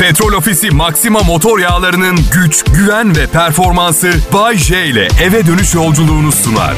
Petrol 0.00 0.32
Ofisi 0.32 0.70
Maxima 0.70 1.20
motor 1.22 1.58
yağlarının 1.58 2.18
güç, 2.34 2.64
güven 2.64 3.16
ve 3.16 3.26
performansı 3.26 4.12
Bay 4.32 4.56
J 4.56 4.86
ile 4.86 5.08
eve 5.22 5.46
dönüş 5.46 5.74
yolculuğunu 5.74 6.32
sunar. 6.32 6.74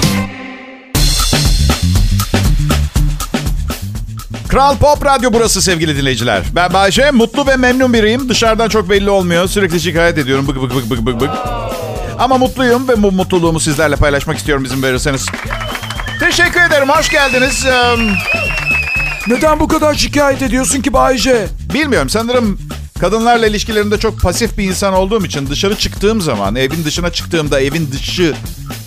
Kral 4.49 4.77
Pop 4.77 5.05
Radyo 5.05 5.31
burası 5.33 5.63
sevgili 5.63 5.97
dinleyiciler. 5.97 6.43
Ben 6.55 6.73
Bayce, 6.73 7.11
mutlu 7.11 7.47
ve 7.47 7.57
memnun 7.57 7.93
biriyim. 7.93 8.29
Dışarıdan 8.29 8.69
çok 8.69 8.91
belli 8.91 9.11
olmuyor. 9.11 9.49
Sürekli 9.49 9.81
şikayet 9.81 10.19
ediyorum. 10.19 10.49
Bık 10.49 10.63
bık 10.63 10.75
bık 10.75 10.91
bık 10.91 11.07
bık 11.07 11.21
bık. 11.21 11.31
Ama 12.19 12.39
mutluyum 12.39 12.89
ve 12.89 13.03
bu 13.03 13.13
mutluluğumu 13.13 13.61
sizlerle 13.61 13.97
paylaşmak 13.97 14.39
istiyorum 14.39 14.65
izin 14.65 14.83
verirseniz. 14.83 15.27
Teşekkür 16.21 16.61
ederim, 16.61 16.89
hoş 16.89 17.11
geldiniz. 17.11 17.67
Ee, 17.67 17.97
Neden 19.27 19.61
bu 19.61 19.69
kadar 19.69 19.95
şikayet 19.95 20.43
ediyorsun 20.43 20.83
ki 20.83 20.93
Bayce? 20.93 21.47
bilmiyorum, 21.75 22.09
sanırım 22.09 22.59
kadınlarla 23.03 23.47
ilişkilerimde 23.47 23.99
çok 23.99 24.21
pasif 24.21 24.59
bir 24.59 24.65
insan 24.65 24.95
olduğum 24.95 25.27
için 25.27 25.47
dışarı 25.47 25.77
çıktığım 25.77 26.21
zaman, 26.21 26.57
evin 26.57 26.85
dışına 26.85 27.13
çıktığımda 27.13 27.61
evin 27.61 27.93
dışı 27.93 28.35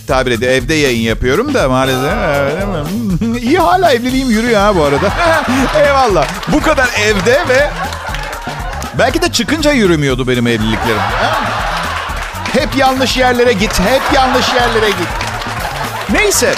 tabir 0.06 0.30
ediyor. 0.30 0.52
Evde 0.52 0.74
yayın 0.74 1.00
yapıyorum 1.00 1.54
da 1.54 1.68
maalesef. 1.68 2.12
İyi 3.42 3.58
hala 3.58 3.92
evliliğim 3.92 4.30
yürüyor 4.30 4.60
ha 4.60 4.76
bu 4.76 4.84
arada. 4.84 5.12
Eyvallah. 5.86 6.26
Bu 6.48 6.62
kadar 6.62 6.88
evde 7.04 7.48
ve 7.48 7.70
belki 8.98 9.22
de 9.22 9.32
çıkınca 9.32 9.72
yürümüyordu 9.72 10.28
benim 10.28 10.46
evliliklerim. 10.46 11.00
Hep 12.52 12.76
yanlış 12.76 13.16
yerlere 13.16 13.52
git, 13.52 13.80
hep 13.80 14.02
yanlış 14.14 14.48
yerlere 14.54 14.88
git. 14.88 15.08
Neyse. 16.12 16.54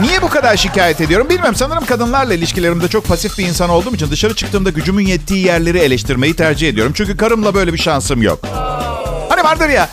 Niye 0.00 0.22
bu 0.22 0.28
kadar 0.28 0.56
şikayet 0.56 1.00
ediyorum 1.00 1.28
bilmiyorum. 1.28 1.54
Sanırım 1.54 1.84
kadınlarla 1.86 2.34
ilişkilerimde 2.34 2.88
çok 2.88 3.08
pasif 3.08 3.38
bir 3.38 3.46
insan 3.46 3.70
olduğum 3.70 3.94
için 3.94 4.10
dışarı 4.10 4.34
çıktığımda 4.36 4.70
gücümün 4.70 5.06
yettiği 5.06 5.46
yerleri 5.46 5.78
eleştirmeyi 5.78 6.36
tercih 6.36 6.68
ediyorum. 6.68 6.92
Çünkü 6.96 7.16
karımla 7.16 7.54
böyle 7.54 7.72
bir 7.72 7.78
şansım 7.78 8.22
yok. 8.22 8.38
Hani 9.28 9.44
vardır 9.44 9.68
ya 9.68 9.88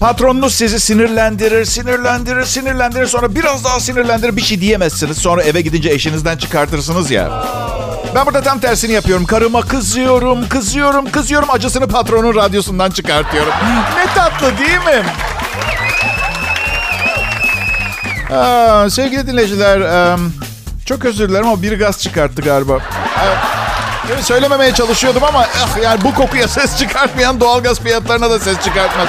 patronunuz 0.00 0.54
sizi 0.54 0.80
sinirlendirir, 0.80 1.64
sinirlendirir, 1.64 2.44
sinirlendirir. 2.44 3.06
Sonra 3.06 3.34
biraz 3.34 3.64
daha 3.64 3.80
sinirlendirir 3.80 4.36
bir 4.36 4.42
şey 4.42 4.60
diyemezsiniz. 4.60 5.18
Sonra 5.18 5.42
eve 5.42 5.60
gidince 5.60 5.90
eşinizden 5.90 6.36
çıkartırsınız 6.36 7.10
ya. 7.10 7.44
Ben 8.14 8.26
burada 8.26 8.40
tam 8.42 8.58
tersini 8.60 8.92
yapıyorum. 8.92 9.24
Karıma 9.26 9.60
kızıyorum, 9.60 10.48
kızıyorum, 10.48 11.10
kızıyorum. 11.10 11.50
Acısını 11.50 11.88
patronun 11.88 12.34
radyosundan 12.34 12.90
çıkartıyorum. 12.90 13.52
Ne 13.96 14.06
tatlı 14.14 14.58
değil 14.58 14.78
mi? 14.78 15.04
Aa, 18.34 18.90
sevgili 18.90 19.26
dinleyiciler, 19.26 19.82
çok 20.86 21.04
özür 21.04 21.28
dilerim 21.28 21.46
ama 21.46 21.62
bir 21.62 21.78
gaz 21.78 21.98
çıkarttı 22.02 22.42
galiba. 22.42 22.78
Evet, 24.12 24.24
söylememeye 24.24 24.72
çalışıyordum 24.74 25.24
ama 25.24 25.38
ah, 25.40 25.82
yani 25.82 26.04
bu 26.04 26.14
kokuya 26.14 26.48
ses 26.48 26.78
çıkartmayan 26.78 27.40
doğalgaz 27.40 27.80
fiyatlarına 27.80 28.30
da 28.30 28.38
ses 28.38 28.60
çıkartmaz. 28.64 29.06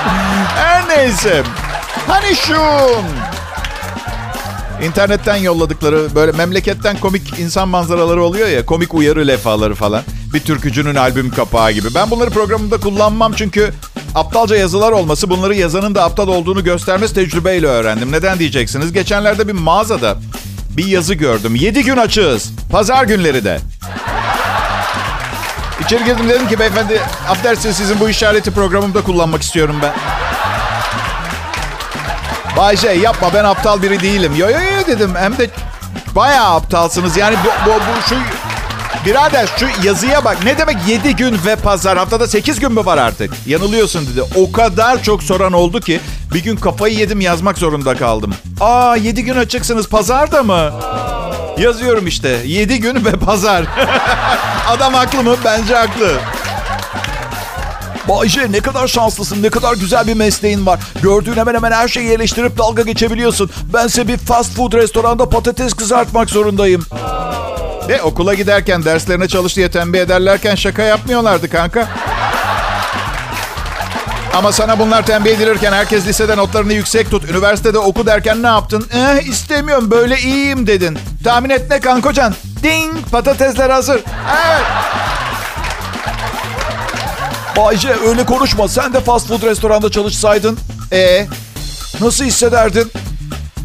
Her 0.55 0.89
neyse. 0.89 1.43
Hani 2.07 2.35
şu 2.35 2.57
internetten 4.85 5.35
yolladıkları 5.35 6.15
böyle 6.15 6.31
memleketten 6.31 6.97
komik 6.97 7.39
insan 7.39 7.67
manzaraları 7.67 8.23
oluyor 8.23 8.47
ya, 8.47 8.65
komik 8.65 8.93
uyarı 8.93 9.27
lefaları 9.27 9.75
falan. 9.75 10.01
Bir 10.33 10.39
türkücünün 10.39 10.95
albüm 10.95 11.31
kapağı 11.31 11.71
gibi. 11.71 11.87
Ben 11.95 12.11
bunları 12.11 12.29
programımda 12.29 12.77
kullanmam 12.77 13.33
çünkü 13.33 13.73
aptalca 14.15 14.55
yazılar 14.55 14.91
olması 14.91 15.29
bunları 15.29 15.55
yazanın 15.55 15.95
da 15.95 16.03
aptal 16.03 16.27
olduğunu 16.27 16.63
göstermesi 16.63 17.13
tecrübeyle 17.13 17.67
öğrendim. 17.67 18.11
Neden 18.11 18.39
diyeceksiniz? 18.39 18.93
Geçenlerde 18.93 19.47
bir 19.47 19.53
mağazada 19.53 20.17
bir 20.69 20.85
yazı 20.85 21.13
gördüm. 21.13 21.55
7 21.55 21.83
gün 21.83 21.97
açığız. 21.97 22.51
Pazar 22.71 23.03
günleri 23.03 23.43
de. 23.43 23.59
İçeri 25.85 26.05
girdim 26.05 26.29
dedim 26.29 26.47
ki 26.47 26.59
beyefendi 26.59 27.01
affedersiniz 27.29 27.75
sizin 27.75 27.99
bu 27.99 28.09
işareti 28.09 28.51
programımda 28.51 29.01
kullanmak 29.01 29.41
istiyorum 29.41 29.75
ben. 29.81 29.93
Bayce 32.57 32.89
yapma 32.89 33.33
ben 33.33 33.43
aptal 33.43 33.81
biri 33.81 33.99
değilim. 33.99 34.35
Yo 34.37 34.49
yo 34.49 34.59
yo 34.59 34.87
dedim 34.87 35.15
hem 35.15 35.37
de 35.37 35.49
bayağı 36.15 36.55
aptalsınız. 36.55 37.17
Yani 37.17 37.35
bu, 37.45 37.69
bu, 37.69 37.73
bu 37.73 38.09
şu 38.09 38.15
birader 39.05 39.49
şu 39.59 39.87
yazıya 39.87 40.25
bak 40.25 40.37
ne 40.45 40.57
demek 40.57 40.77
7 40.87 41.15
gün 41.15 41.39
ve 41.45 41.55
pazar 41.55 41.97
haftada 41.97 42.27
8 42.27 42.59
gün 42.59 42.71
mü 42.71 42.85
var 42.85 42.97
artık? 42.97 43.31
Yanılıyorsun 43.47 44.07
dedi. 44.07 44.23
O 44.35 44.51
kadar 44.51 45.03
çok 45.03 45.23
soran 45.23 45.53
oldu 45.53 45.79
ki 45.79 46.01
bir 46.33 46.43
gün 46.43 46.55
kafayı 46.55 46.97
yedim 46.97 47.21
yazmak 47.21 47.57
zorunda 47.57 47.95
kaldım. 47.95 48.33
Aa 48.61 48.95
7 48.95 49.23
gün 49.23 49.35
açıksınız 49.35 49.89
pazar 49.89 50.31
da 50.31 50.43
mı? 50.43 50.71
Yazıyorum 51.57 52.07
işte 52.07 52.29
7 52.45 52.79
gün 52.79 53.05
ve 53.05 53.11
pazar. 53.11 53.65
Adam 54.67 54.93
haklı 54.93 55.23
mı? 55.23 55.35
Bence 55.45 55.75
haklı. 55.75 56.11
Bayce 58.09 58.51
ne 58.51 58.59
kadar 58.59 58.87
şanslısın, 58.87 59.43
ne 59.43 59.49
kadar 59.49 59.73
güzel 59.73 60.07
bir 60.07 60.13
mesleğin 60.13 60.65
var. 60.65 60.79
Gördüğün 61.01 61.35
hemen 61.35 61.53
hemen 61.53 61.71
her 61.71 61.87
şeyi 61.87 62.11
eleştirip 62.11 62.57
dalga 62.57 62.81
geçebiliyorsun. 62.81 63.49
Bense 63.73 64.07
bir 64.07 64.17
fast 64.17 64.55
food 64.55 64.73
restoranda 64.73 65.29
patates 65.29 65.73
kızartmak 65.73 66.29
zorundayım. 66.29 66.85
Ve 67.89 68.01
okula 68.01 68.33
giderken 68.33 68.85
derslerine 68.85 69.27
çalış 69.27 69.55
diye 69.55 69.71
tembih 69.71 69.99
ederlerken 69.99 70.55
şaka 70.55 70.81
yapmıyorlardı 70.81 71.49
kanka. 71.49 71.87
Ama 74.33 74.51
sana 74.51 74.79
bunlar 74.79 75.05
tembih 75.05 75.31
edilirken 75.31 75.73
herkes 75.73 76.07
lisede 76.07 76.37
notlarını 76.37 76.73
yüksek 76.73 77.11
tut. 77.11 77.29
Üniversitede 77.29 77.77
oku 77.79 78.05
derken 78.05 78.43
ne 78.43 78.47
yaptın? 78.47 78.87
Eh 78.93 79.27
istemiyorum 79.27 79.91
böyle 79.91 80.19
iyiyim 80.19 80.67
dedin. 80.67 80.97
Tahmin 81.23 81.49
et 81.49 81.69
ne 81.69 81.79
kankocan? 81.79 82.35
Ding 82.63 82.93
patatesler 83.11 83.69
hazır. 83.69 84.01
Evet. 84.47 84.61
Bayce 87.57 87.95
öyle 88.07 88.25
konuşma. 88.25 88.67
Sen 88.67 88.93
de 88.93 88.99
fast 88.99 89.27
food 89.27 89.43
restoranda 89.43 89.91
çalışsaydın. 89.91 90.57
E 90.91 91.27
nasıl 92.01 92.25
hissederdin? 92.25 92.91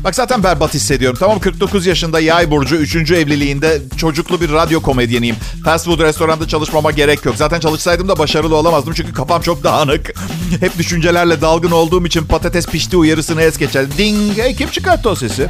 Bak 0.05 0.15
zaten 0.15 0.43
berbat 0.43 0.75
hissediyorum. 0.75 1.19
Tamam 1.21 1.39
49 1.39 1.87
yaşında 1.87 2.21
yay 2.21 2.51
burcu 2.51 2.77
3. 2.77 2.97
evliliğinde 3.11 3.79
çocuklu 3.97 4.41
bir 4.41 4.53
radyo 4.53 4.83
komedyeniyim. 4.83 5.37
Fast 5.65 5.85
food 5.85 6.01
restoranda 6.01 6.49
çalışmama 6.49 6.91
gerek 6.91 7.25
yok. 7.25 7.37
Zaten 7.37 7.61
çalışsaydım 7.61 8.09
da 8.09 8.19
başarılı 8.19 8.57
olamazdım 8.57 8.95
çünkü 8.95 9.13
kafam 9.13 9.43
çok 9.43 9.65
dağınık. 9.65 10.13
Hep 10.61 10.79
düşüncelerle 10.79 11.41
dalgın 11.41 11.71
olduğum 11.71 12.07
için 12.07 12.25
patates 12.25 12.67
pişti 12.67 12.97
uyarısını 12.97 13.43
es 13.43 13.59
geçer. 13.59 13.87
Ding! 13.99 14.39
Hey, 14.39 14.57
kim 14.57 14.71
çıkarttı 14.71 15.11
o 15.11 15.15
sesi? 15.15 15.49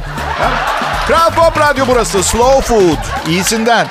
Kral 1.07 1.31
Pop 1.31 1.59
Radyo 1.59 1.85
burası. 1.87 2.23
Slow 2.23 2.61
Food. 2.61 3.29
İyisinden. 3.29 3.87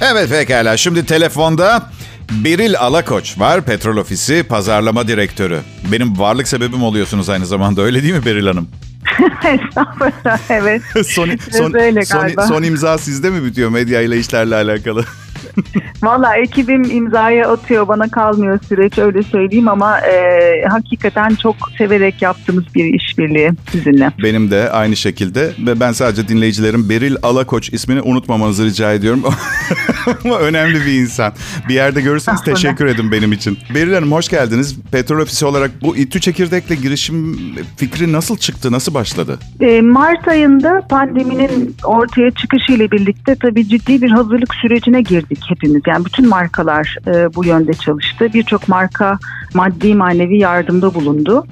Evet 0.00 0.30
pekala. 0.30 0.76
Şimdi 0.76 1.06
telefonda 1.06 1.82
Beril 2.30 2.78
Alakoç 2.78 3.38
var. 3.38 3.62
Petrol 3.64 3.96
Ofisi 3.96 4.42
Pazarlama 4.42 5.08
Direktörü. 5.08 5.60
Benim 5.92 6.18
varlık 6.18 6.48
sebebim 6.48 6.82
oluyorsunuz 6.82 7.28
aynı 7.28 7.46
zamanda. 7.46 7.82
Öyle 7.82 8.02
değil 8.02 8.14
mi 8.14 8.24
Beril 8.24 8.46
Hanım? 8.46 8.68
Estağfurullah 9.44 10.40
evet. 10.50 10.82
son, 11.06 11.30
son, 11.52 11.74
öyle 11.74 12.04
son, 12.04 12.28
son 12.48 12.62
imza 12.62 12.98
sizde 12.98 13.30
mi 13.30 13.44
bitiyor 13.44 13.70
medya 13.70 14.00
ile 14.00 14.18
işlerle 14.18 14.54
alakalı? 14.54 15.04
Valla 16.02 16.36
ekibim 16.36 16.82
imzaya 16.90 17.52
atıyor 17.52 17.88
bana 17.88 18.08
kalmıyor 18.08 18.58
süreç 18.68 18.98
öyle 18.98 19.22
söyleyeyim 19.22 19.68
ama 19.68 20.00
e, 20.00 20.64
hakikaten 20.68 21.34
çok 21.34 21.56
severek 21.78 22.22
yaptığımız 22.22 22.64
bir 22.74 22.84
işbirliği 22.84 23.50
sizinle. 23.70 24.12
Benim 24.22 24.50
de 24.50 24.70
aynı 24.70 24.96
şekilde 24.96 25.52
ve 25.66 25.80
ben 25.80 25.92
sadece 25.92 26.28
dinleyicilerim 26.28 26.88
Beril 26.88 27.16
Alakoç 27.22 27.72
ismini 27.72 28.02
unutmamanızı 28.02 28.64
rica 28.64 28.92
ediyorum. 28.92 29.22
Ama 30.24 30.38
önemli 30.38 30.86
bir 30.86 30.92
insan. 30.92 31.32
Bir 31.68 31.74
yerde 31.74 32.00
görürseniz 32.00 32.42
teşekkür 32.42 32.86
edin 32.86 33.12
benim 33.12 33.32
için. 33.32 33.58
Beril 33.74 33.94
Hanım 33.94 34.12
hoş 34.12 34.28
geldiniz. 34.28 34.76
Petrol 34.92 35.20
Ofisi 35.20 35.46
olarak 35.46 35.70
bu 35.82 35.96
İTÜ 35.96 36.20
Çekirdek'le 36.20 36.82
girişim 36.82 37.38
fikri 37.76 38.12
nasıl 38.12 38.36
çıktı, 38.36 38.72
nasıl 38.72 38.94
başladı? 38.94 39.38
E, 39.60 39.80
Mart 39.80 40.28
ayında 40.28 40.82
pandeminin 40.90 41.76
ortaya 41.84 42.30
çıkışıyla 42.30 42.90
birlikte 42.90 43.34
tabii 43.34 43.68
ciddi 43.68 44.02
bir 44.02 44.10
hazırlık 44.10 44.54
sürecine 44.54 45.02
girdik 45.02 45.31
hepimiz. 45.48 45.82
Yani 45.86 46.04
bütün 46.04 46.28
markalar 46.28 46.96
e, 47.06 47.34
bu 47.34 47.44
yönde 47.44 47.72
çalıştı. 47.72 48.28
Birçok 48.34 48.68
marka 48.68 49.18
maddi 49.54 49.94
manevi 49.94 50.38
yardımda 50.38 50.94
bulundu. 50.94 51.44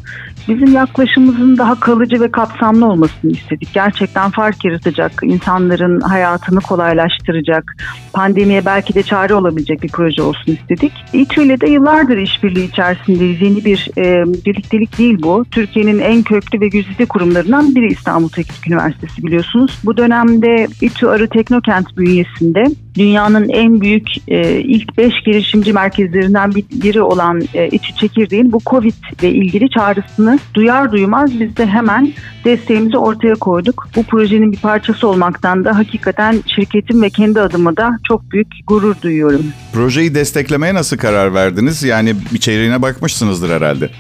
Bizim 0.49 0.73
yaklaşımımızın 0.73 1.59
daha 1.59 1.81
kalıcı 1.81 2.21
ve 2.21 2.31
kapsamlı 2.31 2.87
olmasını 2.87 3.31
istedik. 3.31 3.75
Gerçekten 3.75 4.31
fark 4.31 4.65
yaratacak, 4.65 5.13
insanların 5.23 6.01
hayatını 6.01 6.61
kolaylaştıracak, 6.61 7.77
pandemiye 8.13 8.65
belki 8.65 8.95
de 8.95 9.03
çare 9.03 9.35
olabilecek 9.35 9.83
bir 9.83 9.89
proje 9.89 10.23
olsun 10.23 10.53
istedik. 10.53 10.93
İTÜ 11.13 11.43
ile 11.43 11.61
de 11.61 11.67
yıllardır 11.67 12.17
işbirliği 12.17 12.69
içerisindeyiz. 12.69 13.43
Yeni 13.43 13.65
bir 13.65 13.91
e, 13.99 14.25
birliktelik 14.47 14.99
değil 14.99 15.19
bu. 15.23 15.45
Türkiye'nin 15.51 15.99
en 15.99 16.23
köklü 16.23 16.61
ve 16.61 16.69
güzide 16.69 17.07
kurumlarından 17.07 17.75
biri 17.75 17.87
İstanbul 17.87 18.29
Teknik 18.29 18.69
Üniversitesi 18.69 19.23
biliyorsunuz. 19.23 19.79
Bu 19.85 19.97
dönemde 19.97 20.67
İTÜ 20.81 21.07
Arı 21.07 21.29
Teknokent 21.29 21.97
bünyesinde 21.97 22.65
dünyanın 22.95 23.49
en 23.49 23.81
büyük 23.81 24.09
e, 24.29 24.61
ilk 24.61 24.99
5 24.99 25.15
girişimci 25.27 25.73
merkezlerinden 25.73 26.53
biri 26.55 27.03
olan 27.03 27.43
e, 27.55 27.69
İTÜ 27.69 27.95
Çekirdeğin 27.95 28.53
bu 28.53 28.61
Covid 28.67 28.95
ile 29.21 29.31
ilgili 29.31 29.71
çağrısını 29.71 30.39
duyar 30.55 30.93
duymaz 30.93 31.41
biz 31.41 31.57
de 31.57 31.67
hemen 31.67 32.13
desteğimizi 32.45 32.99
ortaya 32.99 33.35
koyduk. 33.35 33.89
Bu 33.97 34.03
projenin 34.03 34.53
bir 34.53 34.61
parçası 34.61 35.09
olmaktan 35.09 35.65
da 35.65 35.79
hakikaten 35.79 36.43
şirketim 36.47 37.03
ve 37.03 37.11
kendi 37.11 37.41
adıma 37.41 37.77
da 37.77 37.91
çok 38.09 38.31
büyük 38.33 38.49
gurur 38.67 38.95
duyuyorum. 39.03 39.45
Projeyi 39.73 40.15
desteklemeye 40.15 40.75
nasıl 40.75 40.97
karar 40.97 41.35
verdiniz? 41.35 41.83
Yani 41.83 42.15
içeriğine 42.33 42.83
bakmışsınızdır 42.83 43.51
herhalde. 43.51 43.91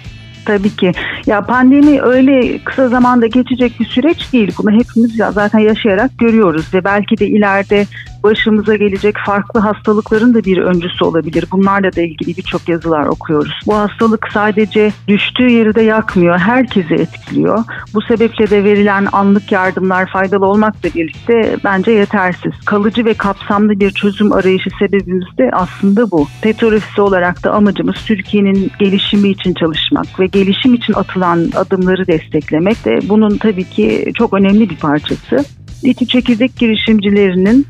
Tabii 0.44 0.76
ki. 0.76 0.92
Ya 1.26 1.40
pandemi 1.40 2.02
öyle 2.02 2.58
kısa 2.64 2.88
zamanda 2.88 3.26
geçecek 3.26 3.80
bir 3.80 3.84
süreç 3.84 4.32
değil. 4.32 4.52
Bunu 4.58 4.70
hepimiz 4.70 5.16
zaten 5.32 5.58
yaşayarak 5.58 6.18
görüyoruz 6.18 6.74
ve 6.74 6.84
belki 6.84 7.18
de 7.18 7.26
ileride 7.26 7.86
başımıza 8.22 8.76
gelecek 8.76 9.14
farklı 9.26 9.60
hastalıkların 9.60 10.34
da 10.34 10.44
bir 10.44 10.58
öncüsü 10.58 11.04
olabilir. 11.04 11.44
Bunlarla 11.52 11.92
da 11.92 12.00
ilgili 12.00 12.36
birçok 12.36 12.68
yazılar 12.68 13.06
okuyoruz. 13.06 13.60
Bu 13.66 13.74
hastalık 13.74 14.28
sadece 14.32 14.92
düştüğü 15.08 15.50
yeri 15.50 15.74
de 15.74 15.82
yakmıyor, 15.82 16.38
herkesi 16.38 16.94
etkiliyor. 16.94 17.64
Bu 17.94 18.02
sebeple 18.02 18.50
de 18.50 18.64
verilen 18.64 19.06
anlık 19.12 19.52
yardımlar 19.52 20.10
faydalı 20.12 20.46
olmakla 20.46 20.88
birlikte 20.94 21.56
bence 21.64 21.90
yetersiz. 21.90 22.52
Kalıcı 22.64 23.04
ve 23.04 23.14
kapsamlı 23.14 23.80
bir 23.80 23.90
çözüm 23.90 24.32
arayışı 24.32 24.70
sebebimiz 24.78 25.38
de 25.38 25.50
aslında 25.52 26.10
bu. 26.10 26.26
Petrol 26.42 26.70
olarak 26.98 27.44
da 27.44 27.52
amacımız 27.52 27.96
Türkiye'nin 28.06 28.70
gelişimi 28.78 29.28
için 29.28 29.54
çalışmak 29.54 30.20
ve 30.20 30.26
gelişim 30.26 30.74
için 30.74 30.92
atılan 30.92 31.50
adımları 31.54 32.06
desteklemek 32.06 32.84
de 32.84 32.98
bunun 33.08 33.38
tabii 33.38 33.64
ki 33.64 34.12
çok 34.18 34.34
önemli 34.34 34.70
bir 34.70 34.76
parçası. 34.76 35.44
İTÜ 35.82 36.06
Çekirdek 36.06 36.56
girişimcilerinin 36.56 37.66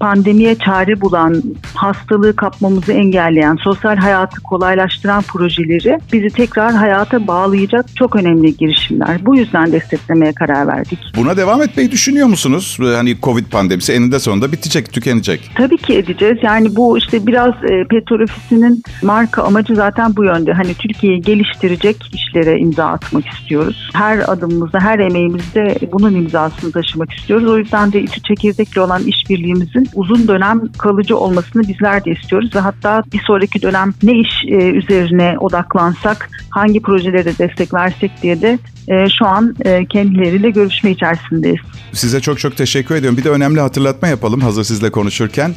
pandemiye 0.00 0.54
çare 0.54 1.00
bulan, 1.00 1.42
hastalığı 1.74 2.36
kapmamızı 2.36 2.92
engelleyen, 2.92 3.56
sosyal 3.56 3.96
hayatı 3.96 4.40
kolaylaştıran 4.40 5.22
projeleri 5.22 5.98
bizi 6.12 6.28
tekrar 6.28 6.74
hayata 6.74 7.26
bağlayacak 7.26 7.96
çok 7.96 8.16
önemli 8.16 8.56
girişimler. 8.56 9.26
Bu 9.26 9.36
yüzden 9.36 9.72
desteklemeye 9.72 10.32
karar 10.32 10.66
verdik. 10.66 10.98
Buna 11.16 11.36
devam 11.36 11.62
etmeyi 11.62 11.90
düşünüyor 11.90 12.26
musunuz? 12.26 12.78
Hani 12.80 13.16
Covid 13.22 13.46
pandemisi 13.46 13.92
eninde 13.92 14.18
sonunda 14.18 14.52
bitecek, 14.52 14.92
tükenecek. 14.92 15.50
Tabii 15.54 15.76
ki 15.76 15.94
edeceğiz. 15.94 16.38
Yani 16.42 16.76
bu 16.76 16.98
işte 16.98 17.26
biraz 17.26 17.54
e, 17.64 17.84
Petrol 17.90 18.20
Ofisi'nin 18.20 18.82
marka 19.02 19.42
amacı 19.42 19.74
zaten 19.74 20.16
bu 20.16 20.24
yönde. 20.24 20.52
Hani 20.52 20.74
Türkiye'yi 20.74 21.22
geliştirecek 21.22 21.96
işlere 22.14 22.58
imza 22.58 22.84
atmak 22.84 23.26
istiyoruz. 23.26 23.90
Her 23.94 24.32
adımımızda, 24.32 24.80
her 24.80 24.98
emeğimizde 24.98 25.78
bunun 25.92 26.14
imzasını 26.14 26.72
taşımak 26.72 27.12
istiyoruz. 27.12 27.48
O 27.48 27.58
yüzden 27.58 27.92
de 27.92 28.02
İTÜ 28.02 28.22
Çekirdek'le 28.22 28.78
olan 28.78 29.02
işbirliğimizin 29.02 29.89
uzun 29.94 30.28
dönem 30.28 30.62
kalıcı 30.78 31.16
olmasını 31.16 31.68
bizler 31.68 32.04
de 32.04 32.10
istiyoruz 32.10 32.54
ve 32.54 32.58
hatta 32.58 33.02
bir 33.12 33.20
sonraki 33.26 33.62
dönem 33.62 33.94
ne 34.02 34.18
iş 34.18 34.44
e, 34.48 34.54
üzerine 34.54 35.36
odaklansak, 35.38 36.30
hangi 36.50 36.82
projelere 36.82 37.38
destek 37.38 37.74
versek 37.74 38.10
diye 38.22 38.42
de 38.42 38.58
e, 38.88 39.08
şu 39.18 39.26
an 39.26 39.56
e, 39.64 39.86
kendileriyle 39.86 40.50
görüşme 40.50 40.90
içerisindeyiz. 40.90 41.60
Size 41.92 42.20
çok 42.20 42.38
çok 42.38 42.56
teşekkür 42.56 42.94
ediyorum. 42.94 43.18
Bir 43.18 43.24
de 43.24 43.30
önemli 43.30 43.60
hatırlatma 43.60 44.08
yapalım 44.08 44.40
hazır 44.40 44.64
sizle 44.64 44.90
konuşurken. 44.90 45.54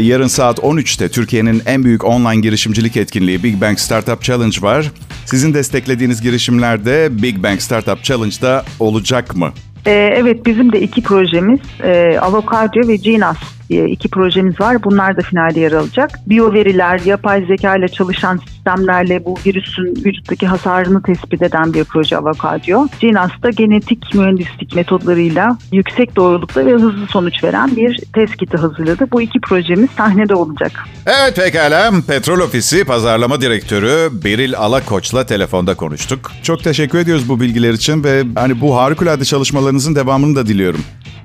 Yarın 0.00 0.26
saat 0.26 0.58
13'te 0.58 1.08
Türkiye'nin 1.08 1.62
en 1.66 1.84
büyük 1.84 2.04
online 2.04 2.40
girişimcilik 2.40 2.96
etkinliği 2.96 3.42
Big 3.42 3.60
Bang 3.60 3.78
Startup 3.78 4.22
Challenge 4.22 4.56
var. 4.62 4.92
Sizin 5.24 5.54
desteklediğiniz 5.54 6.22
girişimler 6.22 6.84
de 6.84 7.22
Big 7.22 7.42
Bang 7.42 7.60
Startup 7.60 8.02
Challenge'da 8.02 8.64
olacak 8.80 9.36
mı? 9.36 9.52
Ee, 9.86 10.14
evet 10.16 10.46
bizim 10.46 10.72
de 10.72 10.80
iki 10.80 11.02
projemiz 11.02 11.60
e, 11.84 12.18
Avokado 12.20 12.88
ve 12.88 13.02
diye 13.02 13.20
iki 13.68 14.08
projemiz 14.08 14.60
var. 14.60 14.82
Bunlar 14.82 15.16
da 15.16 15.20
finalde 15.20 15.60
yer 15.60 15.72
alacak. 15.72 16.10
Biyo 16.26 16.52
veriler, 16.52 17.00
yapay 17.04 17.46
zeka 17.46 17.76
ile 17.76 17.88
çalışan 17.88 18.36
sistemlerle 18.36 19.24
bu 19.24 19.38
virüsün 19.46 19.96
vücuttaki 20.04 20.46
hasarını 20.46 21.02
tespit 21.02 21.42
eden 21.42 21.74
bir 21.74 21.84
proje 21.84 22.16
Avokado. 22.16 22.88
Ginas 23.00 23.30
da 23.42 23.50
genetik 23.50 24.14
mühendislik 24.14 24.74
metodlarıyla 24.74 25.58
yüksek 25.72 26.16
doğrulukta 26.16 26.66
ve 26.66 26.72
hızlı 26.72 27.06
sonuç 27.06 27.44
veren 27.44 27.76
bir 27.76 28.02
test 28.14 28.36
kiti 28.36 28.56
hazırladı. 28.56 29.06
Bu 29.12 29.22
iki 29.22 29.40
projemiz 29.40 29.90
sahnede 29.96 30.34
olacak. 30.34 30.72
Evet 31.06 31.36
pekala. 31.36 31.92
Petrol 32.06 32.40
Ofisi 32.40 32.84
Pazarlama 32.84 33.40
Direktörü 33.40 34.10
Beril 34.24 34.56
Alakoç'la 34.56 35.26
telefonda 35.26 35.74
konuştuk. 35.74 36.32
Çok 36.42 36.64
teşekkür 36.64 36.98
ediyoruz 36.98 37.28
bu 37.28 37.40
bilgiler 37.40 37.72
için 37.72 38.04
ve 38.04 38.22
hani 38.34 38.60
bu 38.60 38.76
harikulade 38.76 39.24
çalışmalarınızın 39.24 39.94
devamını 39.94 40.36
da 40.36 40.46
diliyorum. 40.46 40.80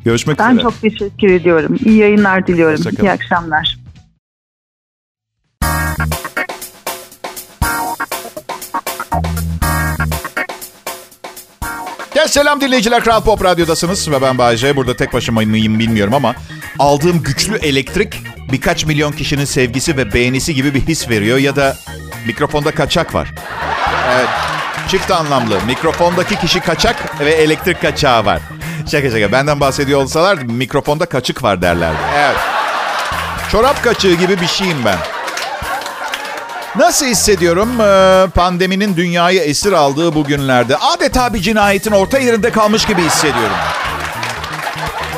Görüşmek 0.06 0.39
ben 0.39 0.51
üzere. 0.51 0.65
Ben 0.65 0.69
çok 0.69 0.81
teşekkür 0.81 1.30
ediyorum. 1.30 1.77
İyi 1.86 1.98
yayınlar 1.98 2.48
diliyorum. 2.48 2.83
İyi 3.01 3.12
akşamlar. 3.12 3.77
Gel 12.13 12.27
selam 12.27 12.62
dinleyiciler 12.62 13.03
Kral 13.03 13.21
Pop 13.21 13.44
Radyo'dasınız 13.44 14.12
ve 14.12 14.21
ben 14.21 14.38
Bayece. 14.38 14.75
Burada 14.75 14.95
tek 14.95 15.13
başıma 15.13 15.42
mıyım 15.42 15.80
bilmiyorum 15.80 16.13
ama 16.13 16.36
aldığım 16.80 17.24
güçlü 17.24 17.56
elektrik 17.56 18.13
birkaç 18.51 18.86
milyon 18.86 19.12
kişinin 19.12 19.45
sevgisi 19.45 19.97
ve 19.97 20.13
beğenisi 20.13 20.56
gibi 20.56 20.74
bir 20.74 20.81
his 20.81 21.09
veriyor 21.09 21.38
ya 21.38 21.56
da 21.56 21.75
mikrofonda 22.27 22.71
kaçak 22.71 23.15
var. 23.15 23.33
Evet, 24.15 24.30
çift 24.88 25.12
anlamlı. 25.12 25.59
Mikrofondaki 25.68 26.39
kişi 26.39 26.59
kaçak 26.59 27.19
ve 27.19 27.31
elektrik 27.31 27.81
kaçağı 27.81 28.25
var. 28.25 28.42
Şaka 28.92 29.12
şaka 29.12 29.31
benden 29.31 29.60
bahsediyor 29.60 30.01
olsalar 30.01 30.38
mikrofonda 30.38 31.06
kaçık 31.06 31.44
var 31.44 31.62
derlerdi. 31.62 31.98
Evet. 32.18 32.38
Çorap 33.51 33.83
kaçığı 33.83 34.13
gibi 34.13 34.42
bir 34.42 34.48
şeyim 34.48 34.78
ben. 34.86 34.98
Nasıl 36.75 37.06
hissediyorum 37.06 37.81
ee, 37.81 38.28
pandeminin 38.36 38.95
dünyayı 38.95 39.39
esir 39.39 39.72
aldığı 39.72 40.16
bu 40.16 40.24
günlerde? 40.24 40.78
Adeta 40.78 41.33
bir 41.33 41.39
cinayetin 41.39 41.92
orta 41.92 42.19
yerinde 42.19 42.50
kalmış 42.51 42.86
gibi 42.86 43.01
hissediyorum. 43.01 43.57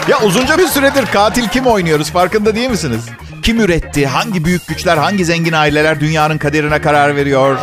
Ya 0.08 0.20
uzunca 0.22 0.58
bir 0.58 0.68
süredir 0.68 1.06
katil 1.06 1.48
kim 1.48 1.66
oynuyoruz 1.66 2.12
farkında 2.12 2.56
değil 2.56 2.70
misiniz? 2.70 3.06
Kim 3.44 3.60
üretti? 3.60 4.08
Hangi 4.08 4.46
büyük 4.46 4.68
güçler, 4.68 4.98
hangi 4.98 5.26
zengin 5.26 5.54
aileler 5.54 6.00
dünyanın 6.00 6.38
kaderine 6.38 6.82
karar 6.82 7.16
veriyor? 7.16 7.58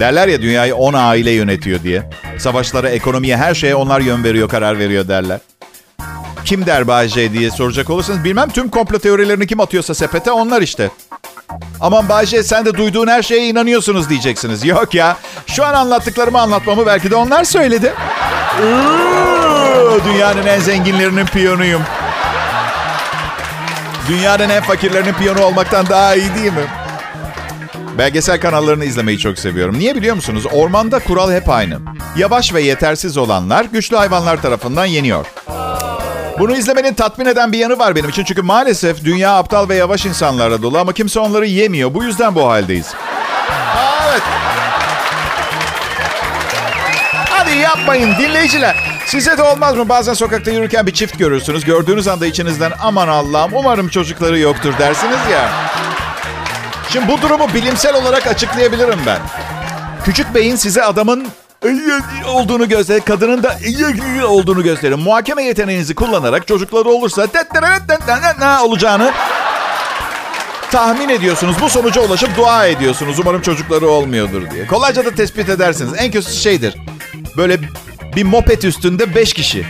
Derler 0.00 0.28
ya 0.28 0.42
dünyayı 0.42 0.74
10 0.74 0.94
aile 0.94 1.30
yönetiyor 1.30 1.82
diye. 1.82 2.10
Savaşlara, 2.38 2.88
ekonomiye, 2.88 3.36
her 3.36 3.54
şeye 3.54 3.74
onlar 3.74 4.00
yön 4.00 4.24
veriyor, 4.24 4.48
karar 4.48 4.78
veriyor 4.78 5.08
derler. 5.08 5.40
Kim 6.44 6.66
der 6.66 6.88
Bayce 6.88 7.32
diye 7.32 7.50
soracak 7.50 7.90
olursanız 7.90 8.24
bilmem 8.24 8.50
tüm 8.50 8.68
komplo 8.68 8.98
teorilerini 8.98 9.46
kim 9.46 9.60
atıyorsa 9.60 9.94
sepete 9.94 10.30
onlar 10.30 10.62
işte. 10.62 10.90
Aman 11.80 12.08
Bayce 12.08 12.42
sen 12.42 12.64
de 12.64 12.74
duyduğun 12.74 13.06
her 13.06 13.22
şeye 13.22 13.48
inanıyorsunuz 13.48 14.10
diyeceksiniz. 14.10 14.64
Yok 14.64 14.94
ya 14.94 15.16
şu 15.46 15.64
an 15.64 15.74
anlattıklarımı 15.74 16.40
anlatmamı 16.40 16.86
belki 16.86 17.10
de 17.10 17.16
onlar 17.16 17.44
söyledi. 17.44 17.94
Dünyanın 20.04 20.46
en 20.46 20.60
zenginlerinin 20.60 21.26
piyonuyum. 21.26 21.82
Dünyanın 24.08 24.48
en 24.48 24.62
fakirlerinin 24.62 25.12
piyonu 25.14 25.42
olmaktan 25.42 25.86
daha 25.86 26.14
iyi 26.14 26.34
değil 26.34 26.52
mi? 26.52 26.66
Belgesel 27.98 28.40
kanallarını 28.40 28.84
izlemeyi 28.84 29.18
çok 29.18 29.38
seviyorum. 29.38 29.78
Niye 29.78 29.94
biliyor 29.94 30.16
musunuz? 30.16 30.46
Ormanda 30.52 30.98
kural 30.98 31.32
hep 31.32 31.48
aynı. 31.48 31.78
Yavaş 32.16 32.54
ve 32.54 32.62
yetersiz 32.62 33.16
olanlar 33.16 33.64
güçlü 33.64 33.96
hayvanlar 33.96 34.42
tarafından 34.42 34.84
yeniyor. 34.84 35.26
Bunu 36.38 36.56
izlemenin 36.56 36.94
tatmin 36.94 37.26
eden 37.26 37.52
bir 37.52 37.58
yanı 37.58 37.78
var 37.78 37.96
benim 37.96 38.08
için. 38.10 38.24
Çünkü 38.24 38.42
maalesef 38.42 39.04
dünya 39.04 39.38
aptal 39.38 39.68
ve 39.68 39.74
yavaş 39.74 40.06
insanlarla 40.06 40.62
dolu 40.62 40.78
ama 40.78 40.92
kimse 40.92 41.20
onları 41.20 41.46
yemiyor. 41.46 41.94
Bu 41.94 42.04
yüzden 42.04 42.34
bu 42.34 42.48
haldeyiz. 42.48 42.94
Evet. 44.08 44.22
Hadi 47.30 47.56
yapmayın 47.56 48.14
dinleyiciler. 48.18 48.76
Size 49.06 49.38
de 49.38 49.42
olmaz 49.42 49.76
mı? 49.76 49.88
Bazen 49.88 50.14
sokakta 50.14 50.50
yürürken 50.50 50.86
bir 50.86 50.92
çift 50.92 51.18
görürsünüz. 51.18 51.64
Gördüğünüz 51.64 52.08
anda 52.08 52.26
içinizden 52.26 52.72
aman 52.80 53.08
Allah'ım 53.08 53.50
umarım 53.54 53.88
çocukları 53.88 54.38
yoktur 54.38 54.74
dersiniz 54.78 55.18
ya. 55.32 55.48
Şimdi 56.92 57.08
bu 57.08 57.22
durumu 57.22 57.54
bilimsel 57.54 57.94
olarak 57.94 58.26
açıklayabilirim 58.26 58.98
ben. 59.06 59.18
Küçük 60.04 60.34
beyin 60.34 60.56
size 60.56 60.84
adamın 60.84 61.26
olduğunu 62.26 62.68
gösterir, 62.68 63.00
kadının 63.00 63.42
da 63.42 63.56
olduğunu 64.26 64.62
gösterir. 64.62 64.94
Muhakeme 64.94 65.42
yeteneğinizi 65.44 65.94
kullanarak 65.94 66.46
çocukları 66.46 66.88
olursa 66.88 67.26
olacağını 68.64 69.12
tahmin 70.70 71.08
ediyorsunuz. 71.08 71.56
Bu 71.60 71.68
sonuca 71.68 72.00
ulaşıp 72.00 72.36
dua 72.36 72.66
ediyorsunuz. 72.66 73.18
Umarım 73.18 73.42
çocukları 73.42 73.88
olmuyordur 73.88 74.50
diye. 74.50 74.66
Kolayca 74.66 75.04
da 75.04 75.10
tespit 75.10 75.48
edersiniz. 75.48 75.92
En 75.98 76.10
kötüsü 76.10 76.40
şeydir. 76.40 76.76
Böyle 77.36 77.58
bir 78.16 78.24
moped 78.24 78.62
üstünde 78.62 79.14
beş 79.14 79.32
kişi. 79.32 79.66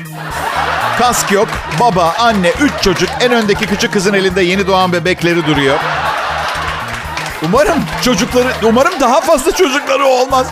Kask 0.98 1.32
yok, 1.32 1.48
baba, 1.80 2.14
anne, 2.18 2.52
üç 2.60 2.72
çocuk. 2.82 3.08
En 3.20 3.32
öndeki 3.32 3.66
küçük 3.66 3.92
kızın 3.92 4.14
elinde 4.14 4.42
yeni 4.42 4.66
doğan 4.66 4.92
bebekleri 4.92 5.46
duruyor. 5.46 5.78
Umarım 7.44 7.78
çocukları, 8.04 8.48
umarım 8.62 9.00
daha 9.00 9.20
fazla 9.20 9.52
çocukları 9.52 10.04
olmaz. 10.04 10.46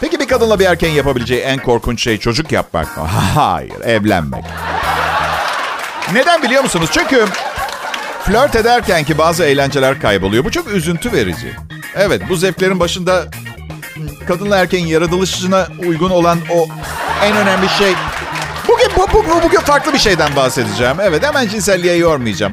Peki 0.00 0.20
bir 0.20 0.28
kadınla 0.28 0.58
bir 0.58 0.64
erkeğin 0.66 0.94
yapabileceği 0.94 1.40
en 1.40 1.58
korkunç 1.58 2.02
şey 2.02 2.18
çocuk 2.18 2.52
yapmak 2.52 2.96
mı? 2.96 3.04
Hayır, 3.34 3.80
evlenmek. 3.84 4.44
Neden 6.12 6.42
biliyor 6.42 6.62
musunuz? 6.62 6.88
Çünkü 6.92 7.24
flört 8.24 8.56
ederken 8.56 9.04
ki 9.04 9.18
bazı 9.18 9.44
eğlenceler 9.44 10.00
kayboluyor. 10.00 10.44
Bu 10.44 10.50
çok 10.50 10.68
üzüntü 10.68 11.12
verici. 11.12 11.56
Evet, 11.94 12.22
bu 12.28 12.36
zevklerin 12.36 12.80
başında 12.80 13.24
kadınla 14.28 14.56
erkeğin 14.56 14.86
yaratılışına 14.86 15.66
uygun 15.86 16.10
olan 16.10 16.38
o 16.54 16.66
en 17.24 17.36
önemli 17.36 17.68
şey. 17.68 17.92
Bugün 18.68 18.86
bu, 18.96 19.06
bu, 19.12 19.24
bu- 19.30 19.42
bugün 19.42 19.60
farklı 19.60 19.92
bir 19.94 19.98
şeyden 19.98 20.36
bahsedeceğim. 20.36 20.96
Evet 21.02 21.22
hemen 21.26 21.48
cinselliğe 21.48 21.96
yormayacağım. 21.96 22.52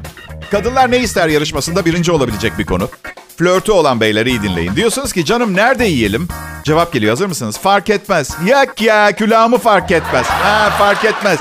Kadınlar 0.51 0.91
ne 0.91 0.97
ister 0.99 1.27
yarışmasında 1.27 1.85
birinci 1.85 2.11
olabilecek 2.11 2.57
bir 2.57 2.65
konu. 2.65 2.89
Flörtü 3.37 3.71
olan 3.71 4.01
beyleri 4.01 4.29
iyi 4.29 4.41
dinleyin. 4.41 4.75
Diyorsunuz 4.75 5.13
ki 5.13 5.25
canım 5.25 5.55
nerede 5.55 5.85
yiyelim? 5.85 6.27
Cevap 6.63 6.93
geliyor 6.93 7.11
hazır 7.11 7.25
mısınız? 7.27 7.57
Fark 7.57 7.89
etmez. 7.89 8.29
Yak 8.45 8.81
ya 8.81 9.11
külahımı 9.11 9.57
fark 9.57 9.91
etmez. 9.91 10.25
Ha 10.25 10.69
fark 10.69 11.05
etmez. 11.05 11.39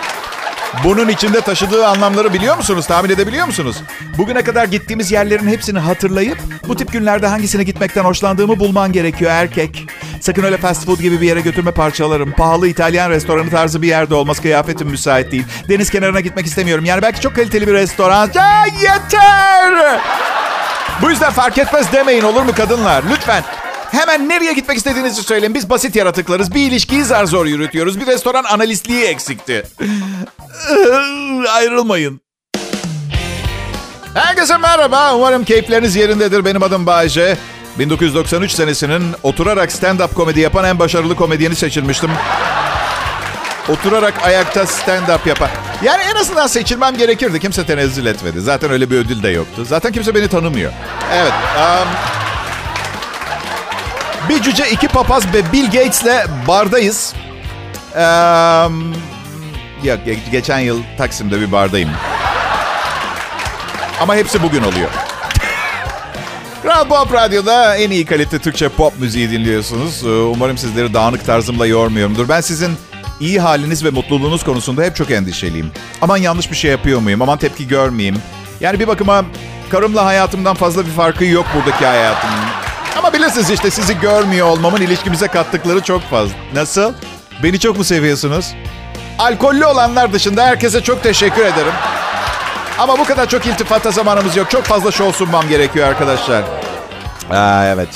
Bunun 0.84 1.08
içinde 1.08 1.40
taşıdığı 1.40 1.86
anlamları 1.86 2.34
biliyor 2.34 2.56
musunuz? 2.56 2.86
Tahmin 2.86 3.10
edebiliyor 3.10 3.46
musunuz? 3.46 3.76
Bugüne 4.18 4.44
kadar 4.44 4.64
gittiğimiz 4.64 5.12
yerlerin 5.12 5.48
hepsini 5.48 5.78
hatırlayıp 5.78 6.38
bu 6.68 6.76
tip 6.76 6.92
günlerde 6.92 7.26
hangisine 7.26 7.62
gitmekten 7.62 8.04
hoşlandığımı 8.04 8.58
bulman 8.58 8.92
gerekiyor 8.92 9.30
erkek. 9.30 9.86
Sakın 10.20 10.42
öyle 10.42 10.56
fast 10.56 10.86
food 10.86 10.98
gibi 10.98 11.20
bir 11.20 11.26
yere 11.26 11.40
götürme 11.40 11.70
parçalarım. 11.70 12.32
Pahalı 12.32 12.68
İtalyan 12.68 13.10
restoranı 13.10 13.50
tarzı 13.50 13.82
bir 13.82 13.88
yerde 13.88 14.14
olması 14.14 14.42
kıyafetim 14.42 14.88
müsait 14.88 15.32
değil. 15.32 15.44
Deniz 15.68 15.90
kenarına 15.90 16.20
gitmek 16.20 16.46
istemiyorum. 16.46 16.84
Yani 16.84 17.02
belki 17.02 17.20
çok 17.20 17.36
kaliteli 17.36 17.66
bir 17.66 17.72
restoran. 17.72 18.30
Ya 18.34 18.64
yeter! 18.82 20.00
Bu 21.02 21.10
yüzden 21.10 21.32
fark 21.32 21.58
etmez 21.58 21.92
demeyin 21.92 22.22
olur 22.22 22.42
mu 22.42 22.52
kadınlar? 22.56 23.04
Lütfen. 23.10 23.44
Hemen 23.90 24.28
nereye 24.28 24.52
gitmek 24.52 24.76
istediğinizi 24.78 25.22
söyleyin. 25.22 25.54
Biz 25.54 25.70
basit 25.70 25.96
yaratıklarız. 25.96 26.54
Bir 26.54 26.60
ilişkiyi 26.60 27.04
zar 27.04 27.24
zor 27.24 27.46
yürütüyoruz. 27.46 28.00
Bir 28.00 28.06
restoran 28.06 28.44
analistliği 28.44 29.04
eksikti. 29.04 29.66
Ayrılmayın. 31.52 32.20
Herkese 34.14 34.56
merhaba. 34.56 35.14
Umarım 35.14 35.44
keyifleriniz 35.44 35.96
yerindedir. 35.96 36.44
Benim 36.44 36.62
adım 36.62 36.86
Bayece. 36.86 37.36
1993 37.78 38.50
senesinin 38.52 39.14
oturarak 39.22 39.70
stand-up 39.70 40.14
komedi 40.14 40.40
yapan 40.40 40.64
en 40.64 40.78
başarılı 40.78 41.16
komedyeni 41.16 41.56
seçilmiştim. 41.56 42.10
Oturarak 43.68 44.14
ayakta 44.24 44.60
stand-up 44.62 45.28
yapan. 45.28 45.48
Yani 45.82 46.02
en 46.02 46.14
azından 46.14 46.46
seçilmem 46.46 46.96
gerekirdi. 46.96 47.40
Kimse 47.40 47.66
tenezzül 47.66 48.06
etmedi. 48.06 48.40
Zaten 48.40 48.70
öyle 48.70 48.90
bir 48.90 48.96
ödül 48.96 49.22
de 49.22 49.28
yoktu. 49.28 49.64
Zaten 49.64 49.92
kimse 49.92 50.14
beni 50.14 50.28
tanımıyor. 50.28 50.72
Evet. 51.14 51.32
um, 51.58 51.88
bir 54.28 54.42
cüce, 54.42 54.70
iki 54.70 54.88
papaz 54.88 55.24
ve 55.34 55.52
Bill 55.52 55.64
Gates'le 55.64 56.26
bardayız. 56.48 57.14
Um, 57.94 58.92
yok, 59.84 59.98
ge- 60.06 60.30
geçen 60.32 60.58
yıl 60.58 60.82
Taksim'de 60.98 61.40
bir 61.40 61.52
bardayım. 61.52 61.90
Ama 64.00 64.14
hepsi 64.16 64.42
bugün 64.42 64.62
oluyor. 64.62 64.88
Kral 66.62 66.88
Pop 66.88 67.12
Radyo'da 67.12 67.76
en 67.76 67.90
iyi 67.90 68.06
kalite 68.06 68.38
Türkçe 68.38 68.68
pop 68.68 68.98
müziği 68.98 69.30
dinliyorsunuz. 69.30 70.04
Ee, 70.04 70.08
Umarım 70.08 70.58
sizleri 70.58 70.94
dağınık 70.94 71.26
tarzımla 71.26 71.66
yormuyorumdur. 71.66 72.28
Ben 72.28 72.40
sizin 72.40 72.76
iyi 73.20 73.40
haliniz 73.40 73.84
ve 73.84 73.90
mutluluğunuz 73.90 74.44
konusunda 74.44 74.82
hep 74.82 74.96
çok 74.96 75.10
endişeliyim. 75.10 75.70
Aman 76.02 76.16
yanlış 76.16 76.50
bir 76.50 76.56
şey 76.56 76.70
yapıyor 76.70 77.00
muyum? 77.00 77.22
Aman 77.22 77.38
tepki 77.38 77.68
görmeyeyim. 77.68 78.16
Yani 78.60 78.80
bir 78.80 78.88
bakıma 78.88 79.24
karımla 79.70 80.04
hayatımdan 80.04 80.54
fazla 80.54 80.86
bir 80.86 80.90
farkı 80.90 81.24
yok 81.24 81.46
buradaki 81.54 81.86
hayatımın. 81.86 82.36
Ama 82.98 83.12
bilirsiniz 83.12 83.50
işte 83.50 83.70
sizi 83.70 84.00
görmüyor 84.00 84.46
olmamın 84.46 84.80
ilişkimize 84.80 85.26
kattıkları 85.28 85.80
çok 85.80 86.02
fazla. 86.02 86.34
Nasıl? 86.54 86.92
Beni 87.42 87.58
çok 87.60 87.78
mu 87.78 87.84
seviyorsunuz? 87.84 88.54
Alkollü 89.18 89.66
olanlar 89.66 90.12
dışında 90.12 90.44
herkese 90.46 90.82
çok 90.82 91.02
teşekkür 91.02 91.42
ederim. 91.42 91.72
Ama 92.78 92.98
bu 92.98 93.04
kadar 93.04 93.28
çok 93.28 93.46
iltifata 93.46 93.90
zamanımız 93.90 94.36
yok. 94.36 94.50
Çok 94.50 94.64
fazla 94.64 94.90
şov 94.90 95.12
sunmam 95.12 95.48
gerekiyor 95.48 95.88
arkadaşlar. 95.88 96.42
Aa, 97.30 97.64
evet. 97.66 97.88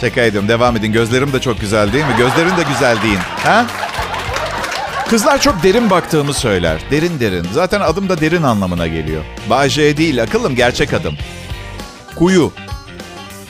Şaka 0.00 0.20
ediyorum. 0.20 0.48
Devam 0.48 0.76
edin. 0.76 0.92
Gözlerim 0.92 1.32
de 1.32 1.40
çok 1.40 1.60
güzel 1.60 1.92
değil 1.92 2.04
mi? 2.04 2.14
Gözlerin 2.18 2.56
de 2.56 2.62
güzel 2.72 3.02
deyin. 3.02 3.18
Ha? 3.44 3.66
Kızlar 5.10 5.40
çok 5.40 5.62
derin 5.62 5.90
baktığımı 5.90 6.34
söyler. 6.34 6.80
Derin 6.90 7.20
derin. 7.20 7.46
Zaten 7.52 7.80
adım 7.80 8.08
da 8.08 8.20
derin 8.20 8.42
anlamına 8.42 8.86
geliyor. 8.86 9.24
Bahçe 9.50 9.96
değil. 9.96 10.22
Akıllım 10.22 10.54
gerçek 10.54 10.92
adım. 10.92 11.14
Kuyu. 12.16 12.52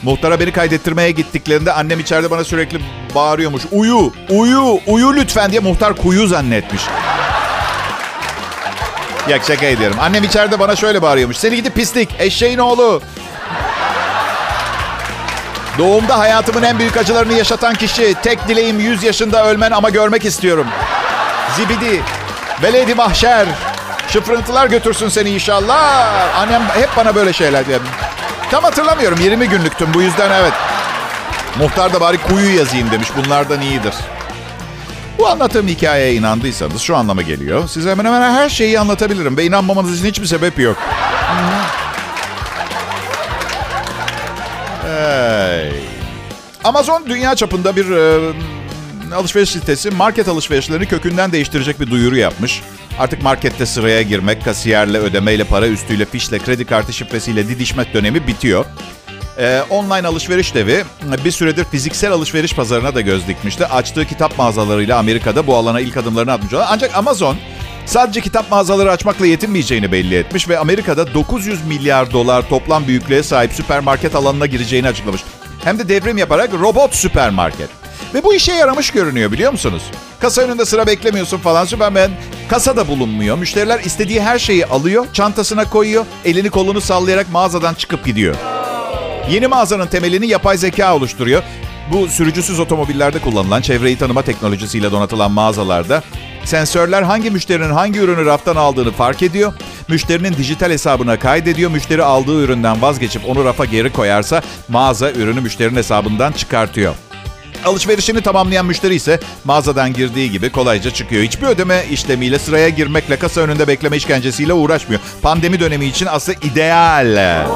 Muhtara 0.02 0.40
beni 0.40 0.52
kaydettirmeye 0.52 1.10
gittiklerinde 1.10 1.72
annem 1.72 2.00
içeride 2.00 2.30
bana 2.30 2.44
sürekli 2.44 2.80
bağırıyormuş. 3.14 3.62
Uyu, 3.72 4.12
uyu, 4.30 4.80
uyu 4.86 5.14
lütfen 5.16 5.50
diye 5.50 5.60
muhtar 5.60 5.96
kuyu 5.96 6.26
zannetmiş. 6.26 6.82
Yok 9.28 9.40
şaka 9.46 9.66
ediyorum. 9.66 9.96
Annem 10.00 10.24
içeride 10.24 10.58
bana 10.58 10.76
şöyle 10.76 11.02
bağırıyormuş. 11.02 11.36
Seni 11.36 11.56
gidip 11.56 11.74
pislik, 11.74 12.08
eşeğin 12.18 12.58
oğlu. 12.58 13.02
Doğumda 15.78 16.18
hayatımın 16.18 16.62
en 16.62 16.78
büyük 16.78 16.96
acılarını 16.96 17.32
yaşatan 17.32 17.74
kişi. 17.74 18.14
Tek 18.22 18.48
dileğim 18.48 18.80
100 18.80 19.02
yaşında 19.02 19.46
ölmen 19.46 19.70
ama 19.70 19.90
görmek 19.90 20.24
istiyorum. 20.24 20.66
Zibidi, 21.58 22.02
veledi 22.62 22.94
mahşer. 22.94 23.46
Şıfrıntılar 24.08 24.66
götürsün 24.66 25.08
seni 25.08 25.30
inşallah. 25.30 26.36
Annem 26.36 26.62
hep 26.62 26.88
bana 26.96 27.14
böyle 27.14 27.32
şeyler 27.32 27.66
diyor. 27.66 27.80
Tam 28.50 28.64
hatırlamıyorum. 28.64 29.18
20 29.22 29.48
günlüktüm 29.48 29.88
bu 29.94 30.02
yüzden 30.02 30.30
evet. 30.30 30.52
Muhtar 31.58 31.92
da 31.92 32.00
bari 32.00 32.18
kuyu 32.18 32.58
yazayım 32.58 32.90
demiş. 32.90 33.08
Bunlardan 33.16 33.60
iyidir. 33.60 33.94
Bu 35.18 35.28
anlattığım 35.28 35.68
hikayeye 35.68 36.14
inandıysanız 36.14 36.80
şu 36.80 36.96
anlama 36.96 37.22
geliyor. 37.22 37.68
Size 37.68 37.90
hemen 37.90 38.04
hemen 38.04 38.32
her 38.32 38.48
şeyi 38.48 38.80
anlatabilirim 38.80 39.36
ve 39.36 39.44
inanmamanız 39.44 39.98
için 39.98 40.08
hiçbir 40.08 40.26
sebep 40.26 40.58
yok. 40.58 40.76
Hey. 44.82 45.72
Amazon 46.64 47.06
dünya 47.06 47.36
çapında 47.36 47.76
bir 47.76 47.90
e, 47.90 48.32
alışveriş 49.14 49.50
sitesi 49.50 49.90
market 49.90 50.28
alışverişlerini 50.28 50.86
kökünden 50.86 51.32
değiştirecek 51.32 51.80
bir 51.80 51.90
duyuru 51.90 52.16
yapmış. 52.16 52.62
Artık 52.98 53.22
markette 53.22 53.66
sıraya 53.66 54.02
girmek, 54.02 54.44
kasiyerle, 54.44 54.98
ödemeyle, 54.98 55.44
para 55.44 55.66
üstüyle, 55.68 56.04
fişle, 56.04 56.38
kredi 56.38 56.64
kartı 56.64 56.92
şifresiyle 56.92 57.48
didişmek 57.48 57.94
dönemi 57.94 58.26
bitiyor. 58.26 58.64
Ee, 59.38 59.62
online 59.70 60.08
alışveriş 60.08 60.54
devi 60.54 60.84
bir 61.24 61.30
süredir 61.30 61.64
fiziksel 61.64 62.12
alışveriş 62.12 62.54
pazarına 62.54 62.94
da 62.94 63.00
göz 63.00 63.28
dikmişti. 63.28 63.66
Açtığı 63.66 64.06
kitap 64.06 64.38
mağazalarıyla 64.38 64.98
Amerika'da 64.98 65.46
bu 65.46 65.56
alana 65.56 65.80
ilk 65.80 65.96
adımlarını 65.96 66.32
atmış. 66.32 66.52
Ancak 66.68 66.96
Amazon 66.96 67.36
sadece 67.86 68.20
kitap 68.20 68.50
mağazaları 68.50 68.90
açmakla 68.90 69.26
yetinmeyeceğini 69.26 69.92
belli 69.92 70.16
etmiş 70.16 70.48
ve 70.48 70.58
Amerika'da 70.58 71.14
900 71.14 71.66
milyar 71.66 72.12
dolar 72.12 72.48
toplam 72.48 72.86
büyüklüğe 72.86 73.22
sahip 73.22 73.52
süpermarket 73.52 74.14
alanına 74.14 74.46
gireceğini 74.46 74.88
açıklamış. 74.88 75.22
Hem 75.64 75.78
de 75.78 75.88
devrim 75.88 76.18
yaparak 76.18 76.54
robot 76.54 76.94
süpermarket. 76.94 77.77
Ve 78.14 78.24
bu 78.24 78.34
işe 78.34 78.52
yaramış 78.52 78.90
görünüyor 78.90 79.32
biliyor 79.32 79.52
musunuz? 79.52 79.82
Kasa 80.20 80.42
önünde 80.42 80.64
sıra 80.64 80.86
beklemiyorsun 80.86 81.38
falan. 81.38 81.64
Süpermen 81.64 82.10
kasada 82.48 82.88
bulunmuyor. 82.88 83.38
Müşteriler 83.38 83.80
istediği 83.80 84.22
her 84.22 84.38
şeyi 84.38 84.66
alıyor, 84.66 85.06
çantasına 85.12 85.70
koyuyor, 85.70 86.04
elini 86.24 86.50
kolunu 86.50 86.80
sallayarak 86.80 87.32
mağazadan 87.32 87.74
çıkıp 87.74 88.04
gidiyor. 88.06 88.34
Yeni 89.30 89.46
mağazanın 89.46 89.86
temelini 89.86 90.26
yapay 90.26 90.58
zeka 90.58 90.96
oluşturuyor. 90.96 91.42
Bu 91.92 92.08
sürücüsüz 92.08 92.60
otomobillerde 92.60 93.18
kullanılan 93.18 93.60
çevreyi 93.62 93.98
tanıma 93.98 94.22
teknolojisiyle 94.22 94.92
donatılan 94.92 95.30
mağazalarda 95.30 96.02
sensörler 96.44 97.02
hangi 97.02 97.30
müşterinin 97.30 97.70
hangi 97.70 97.98
ürünü 97.98 98.26
raftan 98.26 98.56
aldığını 98.56 98.92
fark 98.92 99.22
ediyor. 99.22 99.52
Müşterinin 99.88 100.36
dijital 100.36 100.70
hesabına 100.70 101.18
kaydediyor. 101.18 101.70
Müşteri 101.70 102.02
aldığı 102.02 102.42
üründen 102.44 102.82
vazgeçip 102.82 103.28
onu 103.28 103.44
rafa 103.44 103.64
geri 103.64 103.92
koyarsa 103.92 104.42
mağaza 104.68 105.10
ürünü 105.10 105.40
müşterinin 105.40 105.76
hesabından 105.76 106.32
çıkartıyor. 106.32 106.94
Alışverişini 107.64 108.20
tamamlayan 108.20 108.66
müşteri 108.66 108.94
ise 108.94 109.20
mağazadan 109.44 109.92
girdiği 109.92 110.30
gibi 110.30 110.50
kolayca 110.50 110.90
çıkıyor. 110.90 111.22
Hiçbir 111.22 111.46
ödeme 111.46 111.84
işlemiyle 111.90 112.38
sıraya 112.38 112.68
girmekle 112.68 113.18
kasa 113.18 113.40
önünde 113.40 113.68
bekleme 113.68 113.96
işkencesiyle 113.96 114.52
uğraşmıyor. 114.52 115.00
Pandemi 115.22 115.60
dönemi 115.60 115.86
için 115.86 116.06
aslında 116.06 116.38
ideal. 116.42 117.46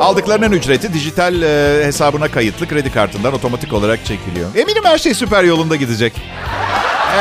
Aldıklarının 0.00 0.52
ücreti 0.52 0.94
dijital 0.94 1.42
e, 1.42 1.84
hesabına 1.86 2.28
kayıtlı 2.28 2.68
kredi 2.68 2.92
kartından 2.92 3.32
otomatik 3.34 3.72
olarak 3.72 4.06
çekiliyor. 4.06 4.54
Eminim 4.56 4.84
her 4.84 4.98
şey 4.98 5.14
süper 5.14 5.44
yolunda 5.44 5.76
gidecek. 5.76 6.12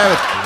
Evet. 0.05 0.37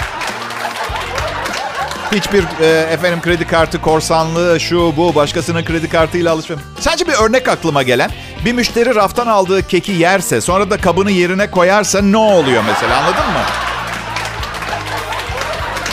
Hiçbir 2.12 2.44
e, 2.62 2.66
efendim 2.94 3.22
kredi 3.22 3.48
kartı 3.48 3.82
korsanlığı 3.82 4.60
şu 4.60 4.94
bu 4.98 5.16
başkasının 5.16 5.64
kredi 5.64 5.90
kartıyla 5.90 6.32
alışveriş. 6.34 6.64
Sadece 6.80 7.08
bir 7.08 7.14
örnek 7.14 7.48
aklıma 7.48 7.84
gelen. 7.84 8.12
Bir 8.46 8.54
müşteri 8.54 8.96
raftan 8.96 9.28
aldığı 9.28 9.68
keki 9.68 9.92
yerse 9.92 10.42
sonra 10.42 10.70
da 10.70 10.78
kabını 10.78 11.12
yerine 11.12 11.52
koyarsa 11.52 12.02
ne 12.02 12.18
oluyor 12.18 12.64
mesela 12.68 12.98
anladın 12.98 13.26
mı? 13.26 13.42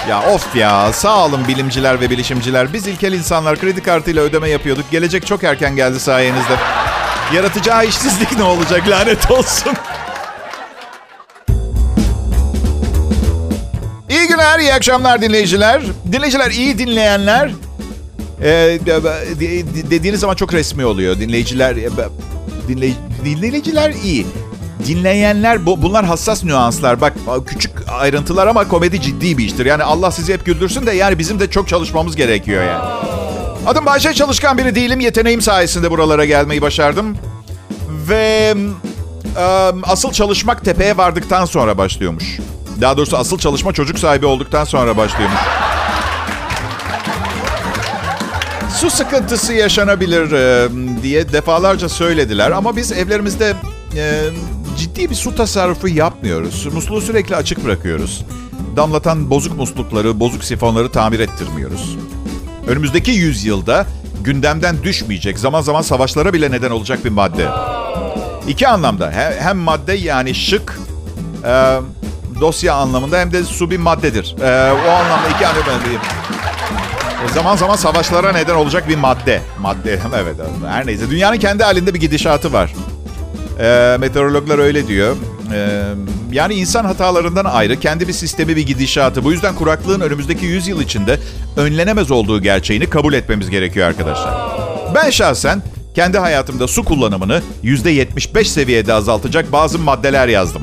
Ya 0.09 0.23
of 0.23 0.57
ya 0.57 0.93
sağ 0.93 1.25
olun 1.25 1.49
bilimciler 1.49 2.01
ve 2.01 2.11
bilişimciler. 2.11 2.73
Biz 2.73 2.87
ilkel 2.87 3.13
insanlar 3.13 3.59
kredi 3.59 3.83
kartıyla 3.83 4.23
ödeme 4.23 4.49
yapıyorduk. 4.49 4.91
Gelecek 4.91 5.27
çok 5.27 5.45
erken 5.45 5.77
geldi 5.77 6.01
sayenizde. 6.01 6.57
Yaratacağı 7.35 7.87
işsizlik 7.87 8.37
ne 8.37 8.43
olacak 8.43 8.89
lanet 8.89 9.31
olsun. 9.31 9.73
Günler, 14.49 14.61
iyi 14.61 14.75
akşamlar 14.75 15.23
dinleyiciler. 15.23 15.83
Dinleyiciler, 16.13 16.51
iyi 16.51 16.79
dinleyenler. 16.79 17.51
Ee, 18.43 18.47
de- 18.87 19.03
de- 19.41 19.91
dediğiniz 19.91 20.21
zaman 20.21 20.35
çok 20.35 20.55
resmi 20.55 20.85
oluyor. 20.85 21.21
Dinleyiciler, 21.21 21.77
dinley, 22.69 22.95
dinleyiciler 23.25 23.91
iyi. 24.05 24.27
dinleyenler 24.87 25.67
bu, 25.67 25.83
bunlar 25.83 26.05
hassas 26.05 26.45
nüanslar. 26.45 27.01
Bak 27.01 27.15
küçük 27.47 27.71
ayrıntılar 28.01 28.47
ama 28.47 28.69
komedi 28.69 29.03
ciddi 29.03 29.39
bir 29.39 29.45
iştir. 29.45 29.67
Yani 29.67 29.83
Allah 29.83 30.11
sizi 30.11 30.33
hep 30.33 30.47
güldürsün 30.47 30.87
de 30.87 30.93
yani 30.93 31.19
bizim 31.19 31.41
de 31.41 31.51
çok 31.51 31.69
çalışmamız 31.69 32.17
gerekiyor 32.17 32.65
yani. 32.65 32.85
Adım 33.67 33.87
Bayşe 33.87 34.15
çalışkan 34.15 34.59
biri 34.59 34.75
değilim. 34.75 35.01
Yeteneğim 35.01 35.43
sayesinde 35.43 35.91
buralara 35.91 36.25
gelmeyi 36.25 36.63
başardım. 36.63 37.17
Ve 38.09 38.55
e, 39.39 39.43
asıl 39.83 40.13
çalışmak 40.13 40.65
tepeye 40.65 40.97
vardıktan 40.97 41.45
sonra 41.45 41.79
başlıyormuş. 41.79 42.39
Daha 42.81 42.97
doğrusu 42.97 43.17
asıl 43.17 43.39
çalışma 43.39 43.73
çocuk 43.73 43.99
sahibi 43.99 44.27
olduktan 44.27 44.65
sonra 44.65 44.97
başlıyormuş. 44.97 45.41
Su 48.81 48.91
sıkıntısı 48.91 49.53
yaşanabilir 49.53 50.33
e, 50.33 50.69
diye 51.03 51.33
defalarca 51.33 51.89
söylediler 51.89 52.51
ama 52.51 52.77
biz 52.77 52.93
evlerimizde 52.93 53.55
e, 53.97 54.25
ciddi 54.79 55.11
bir 55.11 55.15
su 55.15 55.37
tasarrufu 55.37 55.89
yapmıyoruz. 55.89 56.67
Musluğu 56.75 57.01
sürekli 57.01 57.37
açık 57.37 57.65
bırakıyoruz. 57.65 58.25
Damlatan 58.77 59.31
bozuk 59.31 59.57
muslukları, 59.57 60.21
bozuk 60.21 60.45
sifonları 60.45 60.93
tamir 60.93 61.21
ettirmiyoruz. 61.21 61.97
Önümüzdeki 62.69 63.11
yüzyılda 63.11 63.87
gündemden 64.25 64.83
düşmeyecek, 64.83 65.39
zaman 65.39 65.61
zaman 65.61 65.83
savaşlara 65.83 66.33
bile 66.33 66.51
neden 66.51 66.71
olacak 66.71 67.05
bir 67.05 67.11
madde. 67.11 67.49
İki 68.49 68.69
anlamda. 68.69 69.13
Hem 69.41 69.57
madde 69.57 69.93
yani 69.93 70.35
şık, 70.35 70.79
e, 71.45 71.77
dosya 72.41 72.75
anlamında 72.75 73.19
hem 73.19 73.33
de 73.33 73.45
su 73.45 73.71
bir 73.71 73.79
maddedir. 73.79 74.37
E, 74.41 74.73
o 74.73 74.91
anlamda 74.91 75.29
iki 75.29 75.85
diyeyim. 75.85 76.01
E, 77.25 77.33
zaman 77.35 77.57
zaman 77.57 77.77
savaşlara 77.77 78.33
neden 78.33 78.55
olacak 78.55 78.89
bir 78.89 78.97
madde. 78.97 79.41
Madde, 79.61 79.99
evet. 80.23 80.37
Her 80.69 80.87
neyse. 80.87 81.11
Dünyanın 81.11 81.37
kendi 81.37 81.63
halinde 81.63 81.95
bir 81.95 82.01
gidişatı 82.01 82.53
var. 82.53 82.75
E, 83.61 83.97
meteorologlar 84.01 84.59
öyle 84.59 84.89
diyor. 84.89 85.17
E, 85.55 85.83
yani 86.33 86.55
insan 86.55 86.85
hatalarından 86.85 87.45
ayrı 87.45 87.81
kendi 87.81 88.09
bir 88.09 88.13
sistemi 88.13 88.57
bir 88.57 88.67
gidişatı. 88.67 89.25
Bu 89.25 89.33
yüzden 89.33 89.55
kuraklığın 89.55 90.01
önümüzdeki 90.01 90.47
100 90.47 90.69
yıl 90.69 90.81
içinde 90.81 91.19
önlenemez 91.57 92.11
olduğu 92.11 92.43
gerçeğini 92.43 92.91
kabul 92.91 93.15
etmemiz 93.15 93.51
gerekiyor 93.51 93.89
arkadaşlar. 93.89 94.35
Ben 94.95 95.11
şahsen 95.11 95.63
kendi 95.95 96.19
hayatımda 96.19 96.69
su 96.69 96.85
kullanımını 96.85 97.43
%75 97.65 98.45
seviyede 98.45 98.93
azaltacak 98.95 99.53
bazı 99.53 99.79
maddeler 99.79 100.29
yazdım. 100.29 100.63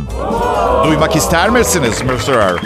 Duymak 0.87 1.15
ister 1.15 1.49
misiniz 1.49 2.01
Mr. 2.01 2.61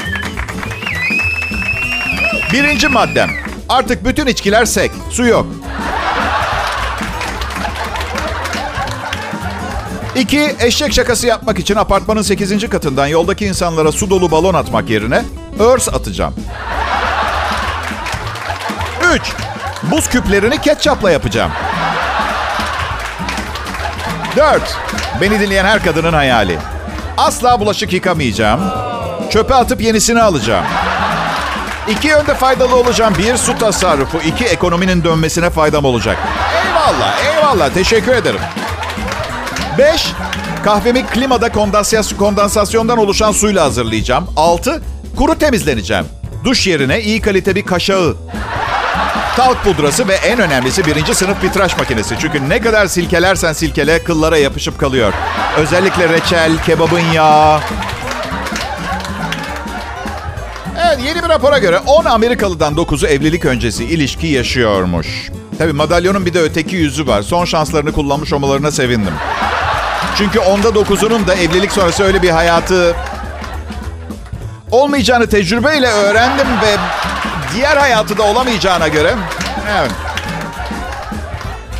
Birinci 2.53 2.87
maddem. 2.87 3.29
Artık 3.69 4.05
bütün 4.05 4.27
içkiler 4.27 4.65
sek. 4.65 4.91
Su 5.09 5.25
yok. 5.25 5.45
İki, 10.15 10.55
eşek 10.59 10.93
şakası 10.93 11.27
yapmak 11.27 11.59
için 11.59 11.75
apartmanın 11.75 12.21
8. 12.21 12.69
katından 12.69 13.07
yoldaki 13.07 13.45
insanlara 13.45 13.91
su 13.91 14.09
dolu 14.09 14.31
balon 14.31 14.53
atmak 14.53 14.89
yerine 14.89 15.23
örs 15.59 15.89
atacağım. 15.89 16.33
Üç, 19.13 19.33
buz 19.83 20.09
küplerini 20.09 20.61
ketçapla 20.61 21.11
yapacağım. 21.11 21.51
Dört, 24.35 24.77
beni 25.21 25.39
dinleyen 25.39 25.65
her 25.65 25.83
kadının 25.83 26.13
hayali. 26.13 26.57
Asla 27.19 27.59
bulaşık 27.59 27.93
yıkamayacağım. 27.93 28.61
Çöpe 29.29 29.55
atıp 29.55 29.81
yenisini 29.81 30.21
alacağım. 30.21 30.65
İki 31.89 32.07
yönde 32.07 32.35
faydalı 32.35 32.75
olacağım. 32.75 33.13
Bir, 33.17 33.37
su 33.37 33.57
tasarrufu. 33.57 34.17
iki 34.17 34.45
ekonominin 34.45 35.03
dönmesine 35.03 35.49
faydam 35.49 35.85
olacak. 35.85 36.17
Eyvallah, 36.65 37.25
eyvallah. 37.25 37.73
Teşekkür 37.73 38.11
ederim. 38.11 38.39
Beş, 39.77 40.07
kahvemi 40.63 41.05
klimada 41.05 41.51
kondansasyondan 42.17 42.97
oluşan 42.97 43.31
suyla 43.31 43.63
hazırlayacağım. 43.65 44.27
Altı, 44.35 44.81
kuru 45.17 45.37
temizleneceğim. 45.37 46.05
Duş 46.43 46.67
yerine 46.67 47.01
iyi 47.01 47.21
kalite 47.21 47.55
bir 47.55 47.65
kaşağı. 47.65 48.17
Talk 49.39 49.63
pudrası 49.63 50.07
ve 50.07 50.13
en 50.13 50.39
önemlisi 50.39 50.85
birinci 50.85 51.15
sınıf 51.15 51.43
bir 51.43 51.49
tıraş 51.49 51.77
makinesi. 51.77 52.15
Çünkü 52.19 52.49
ne 52.49 52.61
kadar 52.61 52.87
silkelersen 52.87 53.53
silkele 53.53 54.03
kıllara 54.03 54.37
yapışıp 54.37 54.79
kalıyor. 54.79 55.13
Özellikle 55.57 56.09
reçel, 56.09 56.63
kebabın 56.63 56.99
yağı. 57.13 57.59
Evet 60.85 60.99
yeni 61.05 61.23
bir 61.23 61.29
rapora 61.29 61.57
göre 61.57 61.79
10 61.79 62.05
Amerikalıdan 62.05 62.73
9'u 62.73 63.07
evlilik 63.07 63.45
öncesi 63.45 63.85
ilişki 63.85 64.27
yaşıyormuş. 64.27 65.31
Tabii 65.57 65.73
madalyonun 65.73 66.25
bir 66.25 66.33
de 66.33 66.41
öteki 66.41 66.75
yüzü 66.75 67.07
var. 67.07 67.21
Son 67.21 67.45
şanslarını 67.45 67.91
kullanmış 67.91 68.33
olmalarına 68.33 68.71
sevindim. 68.71 69.13
Çünkü 70.17 70.39
onda 70.39 70.67
9'unun 70.67 71.27
da 71.27 71.35
evlilik 71.35 71.71
sonrası 71.71 72.03
öyle 72.03 72.21
bir 72.21 72.29
hayatı 72.29 72.95
olmayacağını 74.71 75.27
tecrübeyle 75.27 75.87
öğrendim 75.87 76.47
ve 76.47 76.77
diğer 77.55 77.77
hayatı 77.77 78.17
da 78.17 78.23
olamayacağına 78.23 78.87
göre 78.87 79.15
evet. 79.79 79.91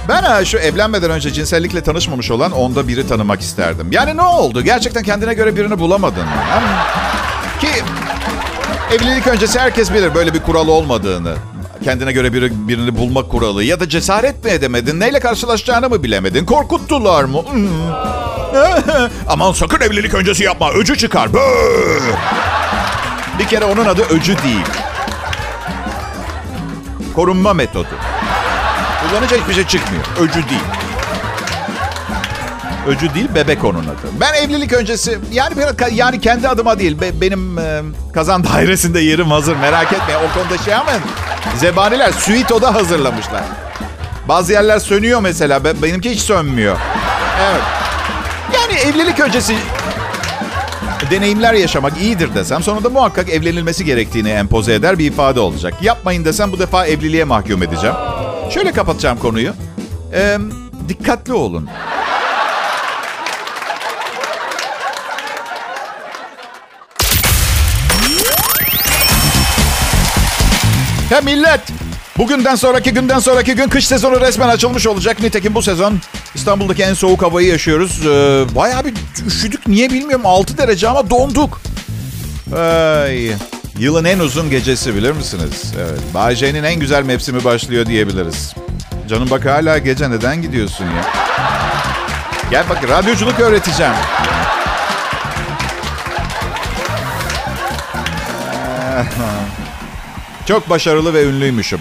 Ben 0.10 0.44
şu 0.44 0.58
evlenmeden 0.58 1.12
önce 1.12 1.34
cinsellikle 1.34 1.82
tanışmamış 1.84 2.32
olan 2.32 2.52
onda 2.52 2.88
biri 2.88 3.08
tanımak 3.08 3.42
isterdim. 3.42 3.88
Yani 3.92 4.18
ne 4.18 4.22
oldu? 4.22 4.62
Gerçekten 4.62 5.04
kendine 5.04 5.34
göre 5.34 5.56
birini 5.56 5.80
bulamadın 5.80 6.24
mı? 6.24 6.32
Ki 7.62 7.68
evlilik 8.92 9.28
öncesi 9.28 9.60
herkes 9.60 9.94
bilir 9.94 10.16
böyle 10.16 10.34
bir 10.34 10.40
kural 10.40 10.68
olmadığını. 10.68 11.36
Kendine 11.84 12.12
göre 12.12 12.34
biri, 12.34 12.68
birini 12.68 12.98
bulmak 12.98 13.32
kuralı. 13.32 13.64
Ya 13.64 13.80
da 13.80 13.90
cesaret 13.90 14.46
mi 14.46 14.52
edemedin? 14.52 15.00
Neyle 15.00 15.20
karşılaşacağını 15.20 15.90
mı 15.90 16.04
bilemedin? 16.04 16.46
Korkuttular 16.46 17.24
mı? 17.24 17.42
Hmm. 17.52 17.70
Aman 19.30 19.52
sakın 19.52 19.82
evlilik 19.82 20.14
öncesi 20.14 20.44
yapma. 20.44 20.72
Öcü 20.72 20.98
çıkar. 20.98 21.30
Bir 23.40 23.48
kere 23.48 23.66
onun 23.66 23.86
adı 23.86 24.02
öcü 24.02 24.38
değil. 24.44 24.66
Korunma 27.16 27.54
metodu. 27.54 27.88
Kullanınca 29.10 29.38
hiçbir 29.38 29.54
şey 29.54 29.68
çıkmıyor. 29.68 30.04
Öcü 30.20 30.50
değil. 30.50 30.62
Öcü 32.88 33.14
değil, 33.14 33.28
bebek 33.36 33.64
onun 33.64 33.84
adı. 33.84 34.08
Ben 34.20 34.34
evlilik 34.34 34.74
öncesi, 34.74 35.20
yani 35.32 35.56
yani 35.92 36.22
kendi 36.22 36.48
adıma 36.48 36.80
değil, 36.80 36.98
benim 37.22 37.60
e, 37.60 37.82
kazan 38.14 38.44
dairesinde 38.44 39.00
yerim 39.00 39.32
hazır. 39.32 39.56
Merak 39.56 39.94
etme, 39.94 40.14
o 40.18 40.40
konuda 40.40 40.64
şey 40.64 40.76
ama 40.76 40.92
zebaniler 41.58 42.12
suito'da 42.12 42.76
hazırlamışlar. 42.76 43.44
Bazı 44.28 44.54
yerler 44.54 44.80
sönüyor 44.80 45.22
mesela, 45.22 45.64
benimki 45.64 46.12
hiç 46.12 46.22
sönmüyor. 46.22 46.78
Evet. 47.52 47.62
Yani 48.54 48.80
evlilik 48.80 49.20
öncesi 49.20 49.56
deneyimler 51.12 51.54
yaşamak 51.54 52.02
iyidir 52.02 52.36
desem 52.36 52.64
sonunda 52.64 52.90
muhakkak 52.90 53.30
evlenilmesi 53.30 53.86
gerektiğini 53.86 54.30
empoze 54.30 54.74
eder 54.74 55.00
bir 55.00 55.06
ifade 55.06 55.40
olacak. 55.40 55.74
Yapmayın 55.82 56.26
desem 56.26 56.52
bu 56.52 56.60
defa 56.60 56.86
evliliğe 56.86 57.24
mahkum 57.24 57.64
edeceğim. 57.64 57.96
Şöyle 58.50 58.72
kapatacağım 58.72 59.20
konuyu. 59.20 59.54
Ee, 60.14 60.38
dikkatli 60.90 61.34
olun. 61.34 61.70
He 71.10 71.22
millet! 71.22 71.89
Bugünden 72.20 72.56
sonraki 72.56 72.92
günden 72.94 73.20
sonraki 73.20 73.56
gün 73.56 73.68
kış 73.68 73.88
sezonu 73.88 74.22
resmen 74.22 74.50
açılmış 74.50 74.88
olacak. 74.88 75.20
Nitekim 75.20 75.56
bu 75.56 75.62
sezon 75.62 76.00
İstanbul'daki 76.36 76.84
en 76.84 76.94
soğuk 76.94 77.22
havayı 77.22 77.48
yaşıyoruz. 77.48 78.06
Ee, 78.06 78.46
bayağı 78.56 78.86
bir 78.86 78.94
üşüdük. 79.28 79.68
Niye 79.68 79.90
bilmiyorum. 79.90 80.26
6 80.26 80.58
derece 80.58 80.90
ama 80.90 81.10
donduk. 81.10 81.62
Ay. 82.58 83.32
Yılın 83.78 84.06
en 84.06 84.20
uzun 84.20 84.50
gecesi 84.50 84.96
bilir 84.96 85.12
misiniz? 85.12 85.74
Evet. 85.78 86.00
Bayce'nin 86.14 86.64
en 86.64 86.80
güzel 86.80 87.04
mevsimi 87.04 87.44
başlıyor 87.44 87.86
diyebiliriz. 87.86 88.54
Canım 89.10 89.30
bak 89.30 89.46
hala 89.46 89.78
gece 89.78 90.12
neden 90.12 90.42
gidiyorsun 90.42 90.86
ya? 90.86 91.06
Gel 92.52 92.64
bak 92.70 92.90
radyoculuk 92.90 93.40
öğreteceğim. 93.40 93.94
Çok 100.46 100.70
başarılı 100.70 101.14
ve 101.14 101.24
ünlüymüşüm. 101.24 101.80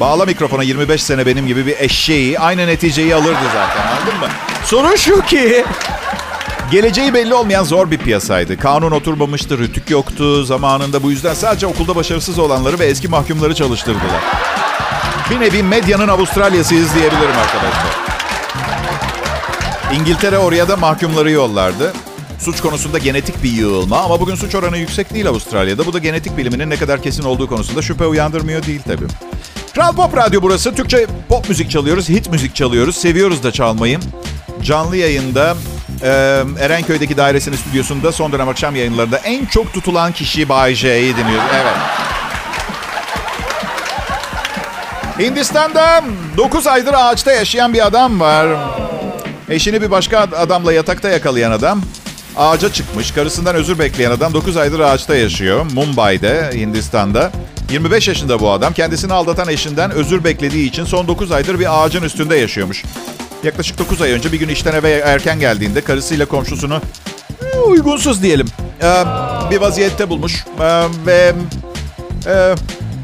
Bağla 0.00 0.24
mikrofona 0.24 0.62
25 0.62 1.02
sene 1.02 1.26
benim 1.26 1.46
gibi 1.46 1.66
bir 1.66 1.76
eşeği 1.78 2.38
aynı 2.38 2.66
neticeyi 2.66 3.14
alırdı 3.14 3.38
zaten 3.54 3.86
anladın 3.86 4.20
mı? 4.20 4.26
Sorun 4.64 4.96
şu 4.96 5.22
ki 5.22 5.64
geleceği 6.70 7.14
belli 7.14 7.34
olmayan 7.34 7.64
zor 7.64 7.90
bir 7.90 7.98
piyasaydı. 7.98 8.58
Kanun 8.58 8.90
oturmamıştı, 8.90 9.58
rütük 9.58 9.90
yoktu 9.90 10.44
zamanında. 10.44 11.02
Bu 11.02 11.10
yüzden 11.10 11.34
sadece 11.34 11.66
okulda 11.66 11.96
başarısız 11.96 12.38
olanları 12.38 12.78
ve 12.78 12.86
eski 12.86 13.08
mahkumları 13.08 13.54
çalıştırdılar. 13.54 14.22
Bir 15.30 15.40
nevi 15.40 15.62
medyanın 15.62 16.08
Avustralya'sıyız 16.08 16.94
diyebilirim 16.94 17.36
arkadaşlar. 17.40 17.96
İngiltere 19.94 20.38
oraya 20.38 20.68
da 20.68 20.76
mahkumları 20.76 21.30
yollardı. 21.30 21.92
Suç 22.40 22.60
konusunda 22.60 22.98
genetik 22.98 23.42
bir 23.42 23.50
yığılma 23.52 24.00
ama 24.00 24.20
bugün 24.20 24.34
suç 24.34 24.54
oranı 24.54 24.78
yüksek 24.78 25.14
değil 25.14 25.28
Avustralya'da. 25.28 25.86
Bu 25.86 25.92
da 25.92 25.98
genetik 25.98 26.36
biliminin 26.36 26.70
ne 26.70 26.76
kadar 26.76 27.02
kesin 27.02 27.22
olduğu 27.22 27.48
konusunda 27.48 27.82
şüphe 27.82 28.06
uyandırmıyor 28.06 28.62
değil 28.62 28.80
tabii. 28.86 29.06
Kral 29.76 29.92
Pop 29.92 30.16
Radyo 30.16 30.42
burası. 30.42 30.74
Türkçe 30.74 31.06
pop 31.28 31.48
müzik 31.48 31.70
çalıyoruz, 31.70 32.08
hit 32.08 32.30
müzik 32.30 32.54
çalıyoruz. 32.54 32.96
Seviyoruz 32.96 33.42
da 33.42 33.52
çalmayı. 33.52 33.98
Canlı 34.62 34.96
yayında 34.96 35.56
Ee, 36.02 36.42
Erenköy'deki 36.60 37.16
dairesinin 37.16 37.56
stüdyosunda 37.56 38.12
son 38.12 38.32
dönem 38.32 38.48
akşam 38.48 38.76
yayınlarında 38.76 39.18
en 39.18 39.46
çok 39.46 39.72
tutulan 39.72 40.12
kişi 40.12 40.48
Bay 40.48 40.74
J'yi 40.74 41.16
dinliyor. 41.16 41.42
Evet. 41.54 41.74
Hindistan'da 45.18 46.04
9 46.36 46.66
aydır 46.66 46.94
ağaçta 46.94 47.32
yaşayan 47.32 47.74
bir 47.74 47.86
adam 47.86 48.20
var. 48.20 48.46
Eşini 49.48 49.82
bir 49.82 49.90
başka 49.90 50.18
adamla 50.18 50.72
yatakta 50.72 51.08
yakalayan 51.08 51.50
adam. 51.50 51.82
Ağaca 52.36 52.72
çıkmış. 52.72 53.10
Karısından 53.10 53.54
özür 53.54 53.78
bekleyen 53.78 54.10
adam 54.10 54.34
9 54.34 54.56
aydır 54.56 54.80
ağaçta 54.80 55.16
yaşıyor. 55.16 55.66
Mumbai'de, 55.74 56.50
Hindistan'da. 56.54 57.32
25 57.70 58.08
yaşında 58.08 58.40
bu 58.40 58.50
adam. 58.50 58.72
Kendisini 58.72 59.12
aldatan 59.12 59.48
eşinden 59.48 59.90
özür 59.90 60.24
beklediği 60.24 60.68
için 60.68 60.84
son 60.84 61.08
9 61.08 61.32
aydır 61.32 61.58
bir 61.58 61.84
ağacın 61.84 62.02
üstünde 62.02 62.36
yaşıyormuş. 62.36 62.84
Yaklaşık 63.44 63.78
9 63.78 64.02
ay 64.02 64.12
önce 64.12 64.32
bir 64.32 64.38
gün 64.38 64.48
işten 64.48 64.74
eve 64.74 64.90
erken 64.90 65.40
geldiğinde 65.40 65.80
karısıyla 65.80 66.26
komşusunu 66.26 66.80
e, 67.54 67.58
uygunsuz 67.58 68.22
diyelim 68.22 68.46
e, 68.82 68.90
bir 69.50 69.56
vaziyette 69.56 70.08
bulmuş 70.08 70.44
e, 70.60 70.84
ve 71.06 71.32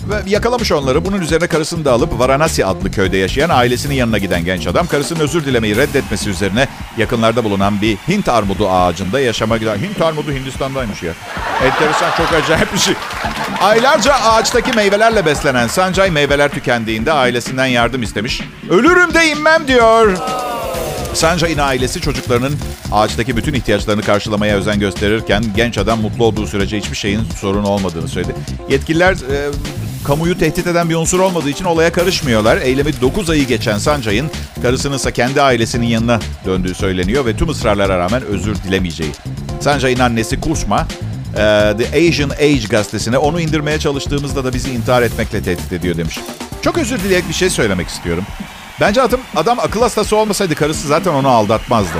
ve 0.08 0.30
yakalamış 0.30 0.72
onları. 0.72 1.04
Bunun 1.04 1.20
üzerine 1.20 1.46
karısını 1.46 1.84
da 1.84 1.92
alıp 1.92 2.18
Varanasi 2.18 2.66
adlı 2.66 2.90
köyde 2.90 3.16
yaşayan 3.16 3.48
ailesinin 3.48 3.94
yanına 3.94 4.18
giden 4.18 4.44
genç 4.44 4.66
adam 4.66 4.86
karısının 4.86 5.20
özür 5.20 5.44
dilemeyi 5.44 5.76
reddetmesi 5.76 6.30
üzerine 6.30 6.68
yakınlarda 6.96 7.44
bulunan 7.44 7.80
bir 7.80 7.96
Hint 7.96 8.28
armudu 8.28 8.68
ağacında 8.68 9.20
yaşama 9.20 9.56
giden. 9.56 9.78
Hint 9.78 10.00
armudu 10.00 10.32
Hindistan'daymış 10.32 11.02
ya. 11.02 11.12
Enteresan 11.64 12.10
çok 12.16 12.32
acayip 12.32 12.72
bir 12.72 12.78
şey. 12.78 12.94
Aylarca 13.60 14.14
ağaçtaki 14.14 14.72
meyvelerle 14.72 15.26
beslenen 15.26 15.66
Sancay 15.66 16.10
meyveler 16.10 16.48
tükendiğinde 16.48 17.12
ailesinden 17.12 17.66
yardım 17.66 18.02
istemiş. 18.02 18.40
Ölürüm 18.70 19.14
de 19.14 19.26
inmem 19.26 19.68
diyor. 19.68 20.16
Sanjay'ın 21.14 21.58
ailesi 21.58 22.00
çocuklarının 22.00 22.52
ağaçtaki 22.92 23.36
bütün 23.36 23.54
ihtiyaçlarını 23.54 24.02
karşılamaya 24.02 24.56
özen 24.56 24.80
gösterirken 24.80 25.44
genç 25.56 25.78
adam 25.78 26.00
mutlu 26.00 26.24
olduğu 26.24 26.46
sürece 26.46 26.78
hiçbir 26.78 26.96
şeyin 26.96 27.20
sorun 27.40 27.64
olmadığını 27.64 28.08
söyledi. 28.08 28.34
Yetkililer 28.68 29.12
e, 29.12 29.50
kamuyu 30.04 30.38
tehdit 30.38 30.66
eden 30.66 30.90
bir 30.90 30.94
unsur 30.94 31.20
olmadığı 31.20 31.50
için 31.50 31.64
olaya 31.64 31.92
karışmıyorlar. 31.92 32.56
Eylemi 32.56 33.00
9 33.00 33.30
ayı 33.30 33.46
geçen 33.46 33.78
Sancay'ın 33.78 34.30
karısının 34.62 34.96
ise 34.96 35.12
kendi 35.12 35.42
ailesinin 35.42 35.86
yanına 35.86 36.20
döndüğü 36.46 36.74
söyleniyor 36.74 37.26
ve 37.26 37.36
tüm 37.36 37.48
ısrarlara 37.48 37.98
rağmen 37.98 38.22
özür 38.22 38.54
dilemeyeceği. 38.54 39.10
Sancay'ın 39.60 39.98
annesi 39.98 40.40
Kusma, 40.40 40.86
e, 41.32 41.74
The 41.78 42.08
Asian 42.08 42.30
Age 42.30 42.66
gazetesine 42.70 43.18
onu 43.18 43.40
indirmeye 43.40 43.78
çalıştığımızda 43.78 44.44
da 44.44 44.52
bizi 44.52 44.70
intihar 44.70 45.02
etmekle 45.02 45.42
tehdit 45.42 45.72
ediyor 45.72 45.96
demiş. 45.96 46.20
Çok 46.62 46.78
özür 46.78 46.98
dileyerek 46.98 47.28
bir 47.28 47.34
şey 47.34 47.50
söylemek 47.50 47.88
istiyorum. 47.88 48.24
Bence 48.80 49.02
adam, 49.02 49.20
adam 49.36 49.58
akıl 49.58 49.80
hastası 49.80 50.16
olmasaydı 50.16 50.54
karısı 50.54 50.88
zaten 50.88 51.12
onu 51.12 51.28
aldatmazdı. 51.28 51.98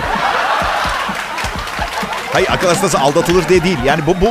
Hayır 2.33 2.49
akıl 2.51 2.69
hastası 2.69 2.99
aldatılır 2.99 3.49
diye 3.49 3.65
değil. 3.65 3.79
Yani 3.85 4.07
bu, 4.07 4.21
bu 4.21 4.31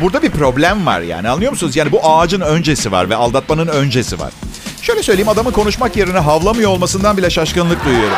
burada 0.00 0.22
bir 0.22 0.30
problem 0.30 0.86
var 0.86 1.00
yani 1.00 1.28
anlıyor 1.28 1.50
musunuz? 1.50 1.76
Yani 1.76 1.92
bu 1.92 2.00
ağacın 2.02 2.40
öncesi 2.40 2.92
var 2.92 3.10
ve 3.10 3.16
aldatmanın 3.16 3.66
öncesi 3.66 4.20
var. 4.20 4.32
Şöyle 4.82 5.02
söyleyeyim 5.02 5.28
adamın 5.28 5.52
konuşmak 5.52 5.96
yerine 5.96 6.18
havlamıyor 6.18 6.70
olmasından 6.70 7.16
bile 7.16 7.30
şaşkınlık 7.30 7.84
duyuyorum. 7.84 8.16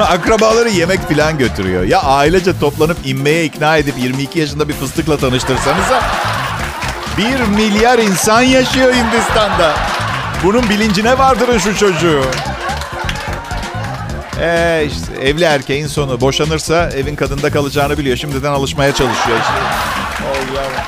Akrabaları 0.08 0.68
yemek 0.68 1.00
falan 1.14 1.38
götürüyor. 1.38 1.82
Ya 1.84 2.02
ailece 2.02 2.58
toplanıp 2.58 2.96
inmeye 3.04 3.44
ikna 3.44 3.76
edip 3.76 3.94
22 3.98 4.38
yaşında 4.38 4.68
bir 4.68 4.74
fıstıkla 4.74 5.16
tanıştırsanıza. 5.16 6.02
Bir 7.18 7.40
milyar 7.40 7.98
insan 7.98 8.42
yaşıyor 8.42 8.94
Hindistan'da. 8.94 9.74
Bunun 10.44 10.68
bilincine 10.68 11.18
vardırın 11.18 11.58
şu 11.58 11.76
çocuğu. 11.76 12.22
Ee 14.40 14.86
işte 14.86 15.28
evli 15.28 15.44
erkeğin 15.44 15.86
sonu. 15.86 16.20
Boşanırsa 16.20 16.90
evin 16.90 17.16
kadında 17.16 17.50
kalacağını 17.50 17.98
biliyor. 17.98 18.16
Şimdiden 18.16 18.52
alışmaya 18.52 18.94
çalışıyor 18.94 19.38
işte. 19.38 19.52
Allah. 20.28 20.86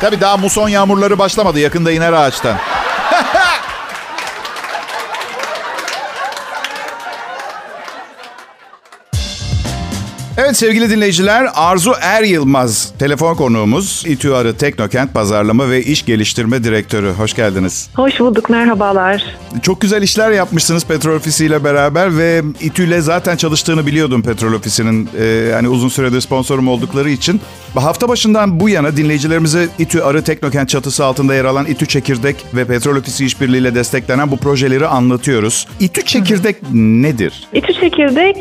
Tabii 0.00 0.20
daha 0.20 0.36
muson 0.36 0.68
yağmurları 0.68 1.18
başlamadı. 1.18 1.60
Yakında 1.60 1.92
iner 1.92 2.12
ağaçtan. 2.12 2.56
Evet 10.46 10.56
sevgili 10.56 10.90
dinleyiciler 10.90 11.48
Arzu 11.54 11.92
Er 12.00 12.22
Yılmaz 12.22 12.92
telefon 12.98 13.34
konuğumuz 13.34 14.04
İTÜ 14.06 14.32
Arı 14.32 14.56
Teknokent 14.56 15.14
Pazarlama 15.14 15.70
ve 15.70 15.82
İş 15.82 16.04
Geliştirme 16.04 16.64
Direktörü. 16.64 17.10
Hoş 17.10 17.34
geldiniz. 17.34 17.90
Hoş 17.96 18.20
bulduk 18.20 18.50
merhabalar. 18.50 19.24
Çok 19.62 19.80
güzel 19.80 20.02
işler 20.02 20.30
yapmışsınız 20.30 20.84
Petrol 20.84 21.16
Ofisi 21.16 21.46
ile 21.46 21.64
beraber 21.64 22.18
ve 22.18 22.42
İTÜ 22.60 22.84
ile 22.84 23.00
zaten 23.00 23.36
çalıştığını 23.36 23.86
biliyordum 23.86 24.22
Petrol 24.22 24.52
Ofisi'nin 24.52 25.08
e, 25.18 25.24
yani 25.24 25.68
uzun 25.68 25.88
süredir 25.88 26.20
sponsorum 26.20 26.68
oldukları 26.68 27.10
için. 27.10 27.40
Hafta 27.74 28.08
başından 28.08 28.60
bu 28.60 28.68
yana 28.68 28.96
dinleyicilerimize 28.96 29.68
İTÜ 29.78 30.02
Arı 30.02 30.24
Teknokent 30.24 30.68
çatısı 30.68 31.04
altında 31.04 31.34
yer 31.34 31.44
alan 31.44 31.66
İTÜ 31.66 31.86
Çekirdek 31.86 32.36
ve 32.54 32.64
Petrol 32.64 32.96
Ofisi 32.96 33.24
işbirliğiyle 33.24 33.74
desteklenen 33.74 34.30
bu 34.30 34.36
projeleri 34.36 34.86
anlatıyoruz. 34.86 35.68
İTÜ 35.80 36.04
Çekirdek 36.04 36.56
nedir? 36.72 37.48
İTÜ 37.52 37.72
Çekirdek 37.72 38.36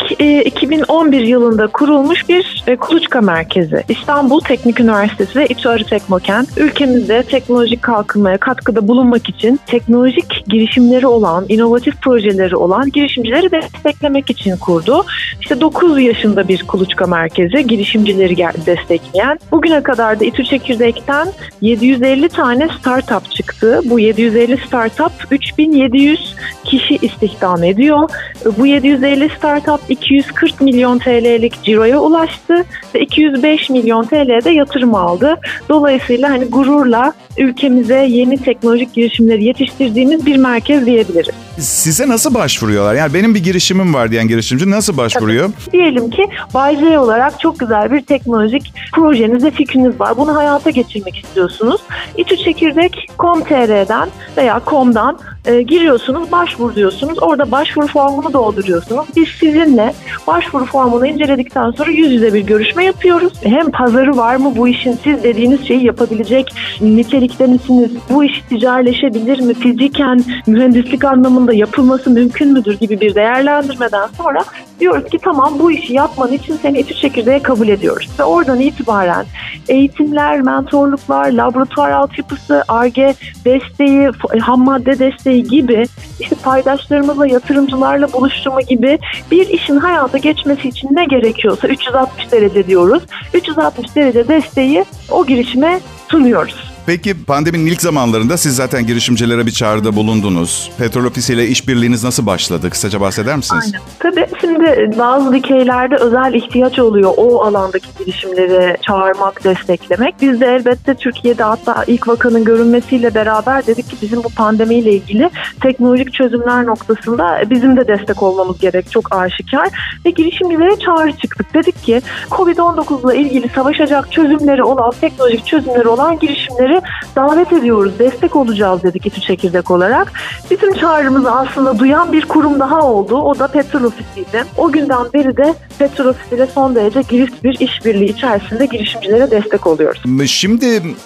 2011 0.46 1.22
e, 1.22 1.28
yılında 1.28 1.68
kurulmuş 1.96 2.30
bir 2.30 2.64
e, 2.68 2.76
kuluçka 2.76 3.22
merkezi. 3.22 3.84
İstanbul 3.90 4.40
Teknik 4.40 4.80
Üniversitesi 4.80 5.40
ve 5.40 5.46
İTÜ 5.46 5.70
Arı 5.70 5.84
Teknokent 5.86 6.58
ülkemizde 6.58 7.24
teknolojik 7.24 7.82
kalkınmaya 7.82 8.38
katkıda 8.38 8.88
bulunmak 8.88 9.30
için 9.30 9.60
teknolojik 9.66 10.44
girişimleri 10.48 11.08
olan, 11.08 11.46
inovatif 11.50 12.02
projeleri 12.02 12.56
olan 12.56 12.92
girişimcileri 12.92 13.52
desteklemek 13.52 14.30
için 14.30 14.58
kurdu. 14.58 15.06
İşte 15.42 15.62
9 15.62 16.02
yaşında 16.02 16.48
bir 16.48 16.64
kuluçka 16.64 17.06
merkezi 17.06 17.68
girişimcileri 17.68 18.36
destekleyen 18.66 19.40
bugüne 19.52 19.84
kadar 19.84 20.20
da 20.20 20.26
İTÜ 20.26 20.44
Çekirdek'ten 20.44 21.28
750 21.62 22.30
tane 22.30 22.68
startup 22.80 23.32
çıktı. 23.32 23.82
Bu 23.86 24.00
750 24.00 24.58
startup 24.68 25.12
3700 25.32 26.36
kişi 26.66 26.96
istihdam 26.96 27.64
ediyor. 27.64 28.10
Bu 28.58 28.66
750 28.66 29.30
startup 29.38 29.80
240 29.90 30.62
milyon 30.62 31.00
TL'lik 31.00 31.64
ciroya 31.86 32.00
ulaştı 32.00 32.66
ve 32.96 33.00
205 33.00 33.70
milyon 33.70 34.04
TL'de 34.04 34.50
yatırım 34.50 34.96
aldı. 34.96 35.36
Dolayısıyla 35.70 36.30
hani 36.30 36.46
gururla 36.46 37.14
ülkemize 37.38 38.06
yeni 38.10 38.38
teknolojik 38.38 38.94
girişimleri 38.94 39.44
yetiştirdiğimiz 39.44 40.26
bir 40.26 40.38
merkez 40.38 40.86
diyebiliriz. 40.86 41.36
Size 41.60 42.08
nasıl 42.08 42.34
başvuruyorlar? 42.34 42.96
Yani 42.96 43.14
benim 43.14 43.36
bir 43.36 43.44
girişimim 43.44 43.94
var 43.94 44.12
diyen 44.12 44.28
girişimci 44.28 44.72
nasıl 44.72 44.98
başvuruyor? 44.98 45.50
Diyelim 45.74 46.10
ki 46.10 46.24
Bay 46.54 46.76
Z 46.76 46.98
olarak 46.98 47.40
çok 47.40 47.60
güzel 47.60 47.92
bir 47.92 48.02
teknolojik 48.02 48.74
projeniz 48.94 49.44
ve 49.44 49.52
fikriniz 49.52 50.00
var. 50.00 50.18
Bunu 50.18 50.36
hayata 50.36 50.70
geçirmek 50.70 51.18
istiyorsunuz. 51.18 51.82
İTÜ 52.18 52.38
Çekirdek.com.tr'den 52.38 54.10
veya 54.38 54.62
com'dan 54.68 55.20
e, 55.46 55.62
giriyorsunuz, 55.62 56.32
başvur 56.32 56.76
diyorsunuz. 56.76 57.18
Orada 57.22 57.52
başvuru 57.52 57.88
formunu 57.88 58.34
dolduruyorsunuz. 58.34 59.06
Biz 59.16 59.28
sizinle 59.40 59.94
başvuru 60.28 60.66
formunu 60.66 61.08
inceledikten 61.08 61.72
sonra 61.72 61.92
yüz 61.92 62.12
yüze 62.12 62.34
bir 62.34 62.40
görüşme 62.40 62.86
yapıyoruz. 62.86 63.34
Hem 63.44 63.72
pazarı 63.72 64.18
var 64.18 64.36
mı 64.36 64.54
bu 64.58 64.68
işin 64.68 65.00
siz 65.04 65.24
dediğiniz 65.24 65.68
şeyi 65.68 65.86
yapabilecek 65.86 66.54
nitelikte 66.82 67.48
misiniz? 67.48 67.92
Bu 68.10 68.24
iş 68.24 68.44
ticarileşebilir 68.50 69.40
mi? 69.40 69.54
Fiziken, 69.54 70.24
mühendislik 70.48 71.06
anlamında 71.06 71.45
yapılması 71.54 72.10
mümkün 72.10 72.54
müdür 72.54 72.80
gibi 72.80 73.02
bir 73.02 73.16
değerlendirmeden 73.16 74.08
sonra 74.18 74.44
diyoruz 74.80 75.10
ki 75.10 75.20
tamam 75.24 75.54
bu 75.60 75.72
işi 75.72 75.94
yapman 75.94 76.32
için 76.32 76.60
seni 76.62 76.80
İTÜ 76.80 76.96
Çekirdeğe 76.96 77.42
kabul 77.42 77.68
ediyoruz. 77.68 78.10
Ve 78.20 78.24
oradan 78.24 78.60
itibaren 78.60 79.26
eğitimler, 79.68 80.42
mentorluklar, 80.42 81.32
laboratuvar 81.32 81.92
altyapısı, 81.92 82.64
ARGE 82.68 83.16
desteği, 83.46 84.10
ham 84.42 84.64
madde 84.64 85.00
desteği 85.00 85.44
gibi 85.44 85.86
işte 86.20 86.36
paydaşlarımızla, 86.36 87.28
yatırımcılarla 87.28 88.14
buluşturma 88.14 88.62
gibi 88.62 89.00
bir 89.32 89.48
işin 89.50 89.78
hayata 89.78 90.18
geçmesi 90.18 90.68
için 90.68 90.90
ne 90.92 91.06
gerekiyorsa 91.06 91.68
360 91.68 92.32
derece 92.32 92.68
diyoruz. 92.68 93.04
360 93.34 93.96
derece 93.96 94.28
desteği 94.28 94.86
o 95.12 95.26
girişime 95.26 95.80
sunuyoruz. 96.08 96.75
Peki 96.86 97.24
pandeminin 97.26 97.66
ilk 97.66 97.82
zamanlarında 97.82 98.38
siz 98.38 98.56
zaten 98.56 98.88
girişimcilere 98.88 99.46
bir 99.46 99.52
çağrıda 99.52 99.96
bulundunuz. 99.96 100.72
Petrol 100.78 101.06
Ofisi 101.06 101.34
ile 101.34 101.48
işbirliğiniz 101.48 102.04
nasıl 102.04 102.26
başladı? 102.26 102.70
Kısaca 102.70 103.02
bahseder 103.02 103.36
misiniz? 103.36 103.72
Aynen. 103.74 103.86
Tabii 104.00 104.28
şimdi 104.42 104.98
bazı 105.00 105.34
dikeylerde 105.34 105.96
özel 105.96 106.34
ihtiyaç 106.34 106.80
oluyor 106.80 107.14
o 107.18 107.42
alandaki 107.42 107.88
girişimleri 108.00 108.78
çağırmak, 108.82 109.44
desteklemek. 109.44 110.16
Biz 110.22 110.42
de 110.42 110.46
elbette 110.46 110.96
Türkiye'de 110.96 111.44
hatta 111.44 111.84
ilk 111.88 112.08
vakanın 112.08 112.44
görünmesiyle 112.44 113.16
beraber 113.16 113.68
dedik 113.68 113.90
ki 113.90 113.96
bizim 114.02 114.24
bu 114.24 114.30
pandemiyle 114.30 114.92
ilgili 114.92 115.30
teknolojik 115.62 116.14
çözümler 116.14 116.66
noktasında 116.66 117.42
bizim 117.50 117.78
de 117.78 117.88
destek 117.88 118.24
olmamız 118.24 118.60
gerek 118.60 118.92
çok 118.92 119.16
aşikar. 119.16 119.70
Ve 120.06 120.10
girişimcilere 120.10 120.80
çağrı 120.80 121.12
çıktık. 121.12 121.54
Dedik 121.54 121.84
ki 121.84 122.02
Covid-19 122.30 123.14
ile 123.14 123.22
ilgili 123.22 123.50
savaşacak 123.50 124.12
çözümleri 124.12 124.64
olan, 124.64 124.92
teknolojik 125.02 125.46
çözümleri 125.46 125.88
olan 125.88 126.20
girişimleri 126.20 126.75
girişimcileri 126.76 127.16
davet 127.16 127.54
ediyoruz, 127.54 127.94
destek 128.00 128.36
olacağız 128.36 128.84
dedik 128.84 129.06
İTÜ 129.06 129.22
Çekirdek 129.22 129.72
olarak. 129.72 130.14
Bizim 130.52 130.74
çağrımızı 130.74 131.32
aslında 131.32 131.80
duyan 131.80 132.14
bir 132.14 132.26
kurum 132.26 132.60
daha 132.60 132.82
oldu. 132.82 133.16
O 133.16 133.40
da 133.40 133.48
Petrol 133.48 133.84
Ofisi'ydi. 133.84 134.44
O 134.58 134.72
günden 134.72 135.06
beri 135.14 135.38
de 135.38 135.54
Petrol 135.80 136.06
Ofisi 136.06 136.36
ile 136.36 136.48
son 136.48 136.76
derece 136.76 137.02
girift 137.02 137.44
bir 137.44 137.60
işbirliği 137.60 138.10
içerisinde 138.10 138.66
girişimcilere 138.66 139.32
destek 139.32 139.68
oluyoruz. 139.68 140.04
Şimdi 140.32 140.66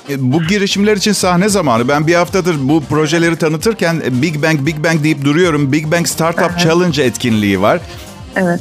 e, 0.10 0.14
bu 0.18 0.44
girişimler 0.44 0.98
için 0.98 1.12
sahne 1.12 1.50
zamanı. 1.50 1.88
Ben 1.88 2.08
bir 2.08 2.16
haftadır 2.16 2.56
bu 2.60 2.84
projeleri 2.84 3.36
tanıtırken 3.36 4.02
e, 4.06 4.22
Big 4.22 4.44
Bang 4.44 4.66
Big 4.66 4.84
Bang 4.84 5.04
deyip 5.04 5.26
duruyorum. 5.26 5.72
Big 5.72 5.92
Bang 5.92 6.08
Startup 6.08 6.60
Challenge 6.60 7.04
etkinliği 7.04 7.62
var. 7.62 7.82
Evet. 8.36 8.60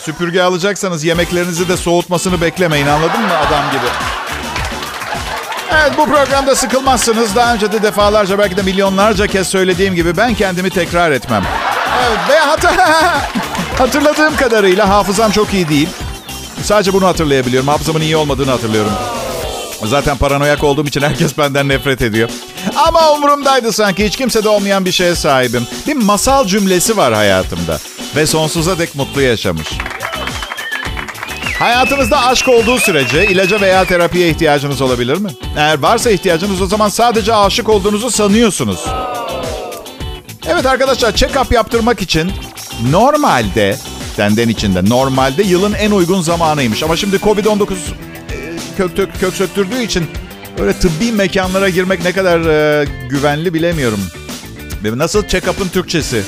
Süpürge 0.00 0.42
alacaksanız 0.42 1.04
yemeklerinizi 1.04 1.68
de 1.68 1.76
soğutmasını 1.76 2.40
beklemeyin 2.40 2.86
anladın 2.86 3.20
mı 3.20 3.38
adam 3.48 3.70
gibi. 3.70 3.86
Evet 5.72 5.92
bu 5.98 6.06
programda 6.06 6.54
sıkılmazsınız. 6.54 7.36
Daha 7.36 7.54
önce 7.54 7.72
de 7.72 7.82
defalarca 7.82 8.38
belki 8.38 8.56
de 8.56 8.62
milyonlarca 8.62 9.26
kez 9.26 9.48
söylediğim 9.48 9.94
gibi 9.94 10.16
ben 10.16 10.34
kendimi 10.34 10.70
tekrar 10.70 11.10
etmem. 11.10 11.42
Evet 12.06 12.18
ve 12.28 12.38
hat 12.38 12.64
hatırladığım 13.78 14.36
kadarıyla 14.36 14.88
hafızam 14.88 15.30
çok 15.30 15.54
iyi 15.54 15.68
değil. 15.68 15.88
Sadece 16.62 16.92
bunu 16.92 17.06
hatırlayabiliyorum. 17.06 17.68
Hafızamın 17.68 18.00
iyi 18.00 18.16
olmadığını 18.16 18.50
hatırlıyorum. 18.50 18.92
Zaten 19.84 20.16
paranoyak 20.16 20.64
olduğum 20.64 20.86
için 20.86 21.00
herkes 21.00 21.38
benden 21.38 21.68
nefret 21.68 22.02
ediyor. 22.02 22.30
Ama 22.76 23.12
umurumdaydı 23.12 23.72
sanki. 23.72 24.06
Hiç 24.06 24.16
kimsede 24.16 24.48
olmayan 24.48 24.84
bir 24.84 24.92
şeye 24.92 25.14
sahibim. 25.14 25.66
Bir 25.86 25.96
masal 25.96 26.46
cümlesi 26.46 26.96
var 26.96 27.14
hayatımda. 27.14 27.78
Ve 28.16 28.26
sonsuza 28.26 28.78
dek 28.78 28.94
mutlu 28.94 29.22
yaşamış. 29.22 29.68
Hayatınızda 31.58 32.26
aşk 32.26 32.48
olduğu 32.48 32.78
sürece 32.78 33.26
ilaca 33.26 33.60
veya 33.60 33.84
terapiye 33.84 34.28
ihtiyacınız 34.30 34.80
olabilir 34.80 35.16
mi? 35.16 35.30
Eğer 35.56 35.78
varsa 35.78 36.10
ihtiyacınız 36.10 36.62
o 36.62 36.66
zaman 36.66 36.88
sadece 36.88 37.34
aşık 37.34 37.68
olduğunuzu 37.68 38.10
sanıyorsunuz. 38.10 38.80
Evet 40.46 40.66
arkadaşlar 40.66 41.12
check-up 41.12 41.54
yaptırmak 41.54 42.02
için 42.02 42.32
normalde 42.90 43.76
senden 44.16 44.48
içinde 44.48 44.84
normalde 44.84 45.42
yılın 45.42 45.72
en 45.72 45.90
uygun 45.90 46.22
zamanıymış. 46.22 46.82
Ama 46.82 46.96
şimdi 46.96 47.16
Covid-19 47.16 47.62
e, 47.62 47.76
kök, 48.76 48.96
kök, 48.96 49.20
kök 49.20 49.34
söktürdüğü 49.34 49.82
için 49.82 50.06
öyle 50.60 50.72
tıbbi 50.72 51.12
mekanlara 51.12 51.68
girmek 51.68 52.04
ne 52.04 52.12
kadar 52.12 52.40
e, 52.40 52.86
güvenli 53.10 53.54
bilemiyorum. 53.54 54.00
Nasıl 54.84 55.26
check-up'ın 55.26 55.68
Türkçesi? 55.68 56.22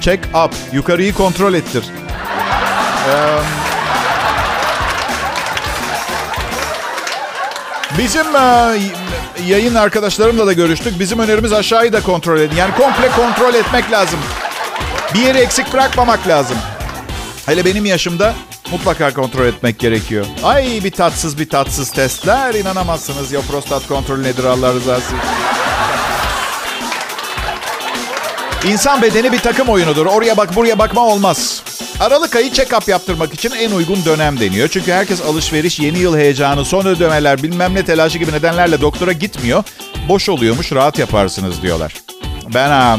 Check-up. 0.00 0.50
Yukarıyı 0.72 1.14
kontrol 1.14 1.54
ettir. 1.54 1.84
Ee, 3.08 3.38
bizim 7.98 8.36
e, 8.36 8.78
yayın 9.46 9.74
arkadaşlarımla 9.74 10.46
da 10.46 10.52
görüştük. 10.52 11.00
Bizim 11.00 11.18
önerimiz 11.18 11.52
aşağıyı 11.52 11.92
da 11.92 12.02
kontrol 12.02 12.40
edin. 12.40 12.56
Yani 12.56 12.74
komple 12.74 13.08
kontrol 13.08 13.54
etmek 13.54 13.92
lazım. 13.92 14.20
Bir 15.14 15.20
yeri 15.20 15.38
eksik 15.38 15.72
bırakmamak 15.72 16.28
lazım. 16.28 16.56
Hele 17.46 17.64
benim 17.64 17.84
yaşımda 17.84 18.34
mutlaka 18.72 19.14
kontrol 19.14 19.46
etmek 19.46 19.78
gerekiyor. 19.78 20.26
Ay 20.42 20.80
bir 20.84 20.90
tatsız 20.90 21.38
bir 21.38 21.48
tatsız 21.48 21.90
testler 21.90 22.54
inanamazsınız 22.54 23.32
ya 23.32 23.40
prostat 23.40 23.86
kontrolü 23.86 24.22
nedir 24.22 24.44
Allah 24.44 24.72
rızası 24.72 25.14
İnsan 28.66 29.02
bedeni 29.02 29.32
bir 29.32 29.38
takım 29.38 29.68
oyunudur. 29.68 30.06
Oraya 30.06 30.36
bak 30.36 30.56
buraya 30.56 30.78
bakma 30.78 31.06
olmaz. 31.06 31.62
Aralık 32.00 32.36
ayı 32.36 32.50
check-up 32.50 32.90
yaptırmak 32.90 33.34
için 33.34 33.50
en 33.50 33.70
uygun 33.70 34.04
dönem 34.04 34.40
deniyor. 34.40 34.68
Çünkü 34.68 34.92
herkes 34.92 35.22
alışveriş, 35.22 35.80
yeni 35.80 35.98
yıl 35.98 36.16
heyecanı, 36.16 36.64
son 36.64 36.86
ödemeler, 36.86 37.42
bilmem 37.42 37.74
ne 37.74 37.84
telaşı 37.84 38.18
gibi 38.18 38.32
nedenlerle 38.32 38.80
doktora 38.80 39.12
gitmiyor. 39.12 39.64
Boş 40.08 40.28
oluyormuş, 40.28 40.72
rahat 40.72 40.98
yaparsınız 40.98 41.62
diyorlar. 41.62 41.94
Ben 42.54 42.68
ha, 42.68 42.98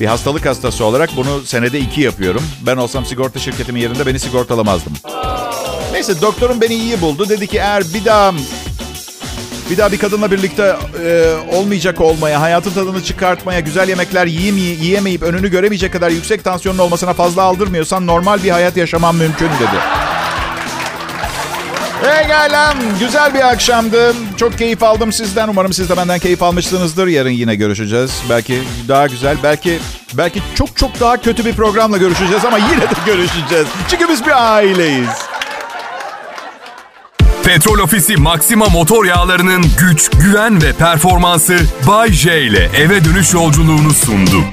bir 0.00 0.06
hastalık 0.06 0.46
hastası 0.46 0.84
olarak 0.84 1.10
bunu 1.16 1.42
senede 1.44 1.80
iki 1.80 2.00
yapıyorum. 2.00 2.42
Ben 2.66 2.76
olsam 2.76 3.06
sigorta 3.06 3.38
şirketimin 3.38 3.80
yerinde 3.80 4.06
beni 4.06 4.18
sigortalamazdım. 4.18 4.92
Neyse 5.92 6.20
doktorum 6.20 6.60
beni 6.60 6.74
iyi 6.74 7.00
buldu. 7.00 7.28
Dedi 7.28 7.46
ki 7.46 7.58
eğer 7.58 7.84
bir 7.94 8.04
daha 8.04 8.32
bir 9.70 9.76
daha 9.76 9.92
bir 9.92 9.98
kadınla 9.98 10.30
birlikte 10.30 10.76
e, 11.04 11.34
olmayacak 11.52 12.00
olmaya, 12.00 12.40
hayatın 12.40 12.70
tadını 12.70 13.04
çıkartmaya, 13.04 13.60
güzel 13.60 13.88
yemekler 13.88 14.26
yiyeyim, 14.26 14.56
yiyemeyip 14.56 15.22
önünü 15.22 15.50
göremeyecek 15.50 15.92
kadar 15.92 16.10
yüksek 16.10 16.44
tansiyonun 16.44 16.78
olmasına 16.78 17.12
fazla 17.12 17.42
aldırmıyorsan 17.42 18.06
normal 18.06 18.42
bir 18.42 18.50
hayat 18.50 18.76
yaşamam 18.76 19.16
mümkün 19.16 19.46
dedi. 19.46 20.15
Pekala. 22.06 22.74
Güzel 23.00 23.34
bir 23.34 23.48
akşamdı. 23.48 24.14
Çok 24.36 24.58
keyif 24.58 24.82
aldım 24.82 25.12
sizden. 25.12 25.48
Umarım 25.48 25.72
siz 25.72 25.90
de 25.90 25.96
benden 25.96 26.18
keyif 26.18 26.42
almışsınızdır. 26.42 27.06
Yarın 27.06 27.30
yine 27.30 27.54
görüşeceğiz. 27.54 28.22
Belki 28.30 28.62
daha 28.88 29.06
güzel, 29.06 29.36
belki 29.42 29.78
belki 30.14 30.42
çok 30.54 30.76
çok 30.76 31.00
daha 31.00 31.16
kötü 31.16 31.44
bir 31.44 31.52
programla 31.52 31.96
görüşeceğiz 31.96 32.44
ama 32.44 32.58
yine 32.58 32.80
de 32.82 32.86
görüşeceğiz. 33.06 33.66
Çünkü 33.90 34.08
biz 34.08 34.26
bir 34.26 34.54
aileyiz. 34.54 35.08
Petrol 37.44 37.78
Ofisi 37.78 38.16
Maxima 38.16 38.66
motor 38.66 39.04
yağlarının 39.04 39.64
güç, 39.78 40.10
güven 40.10 40.62
ve 40.62 40.72
performansı 40.72 41.56
Bay 41.86 42.12
J 42.12 42.42
ile 42.42 42.70
eve 42.76 43.04
dönüş 43.04 43.34
yolculuğunu 43.34 43.90
sundu. 43.94 44.44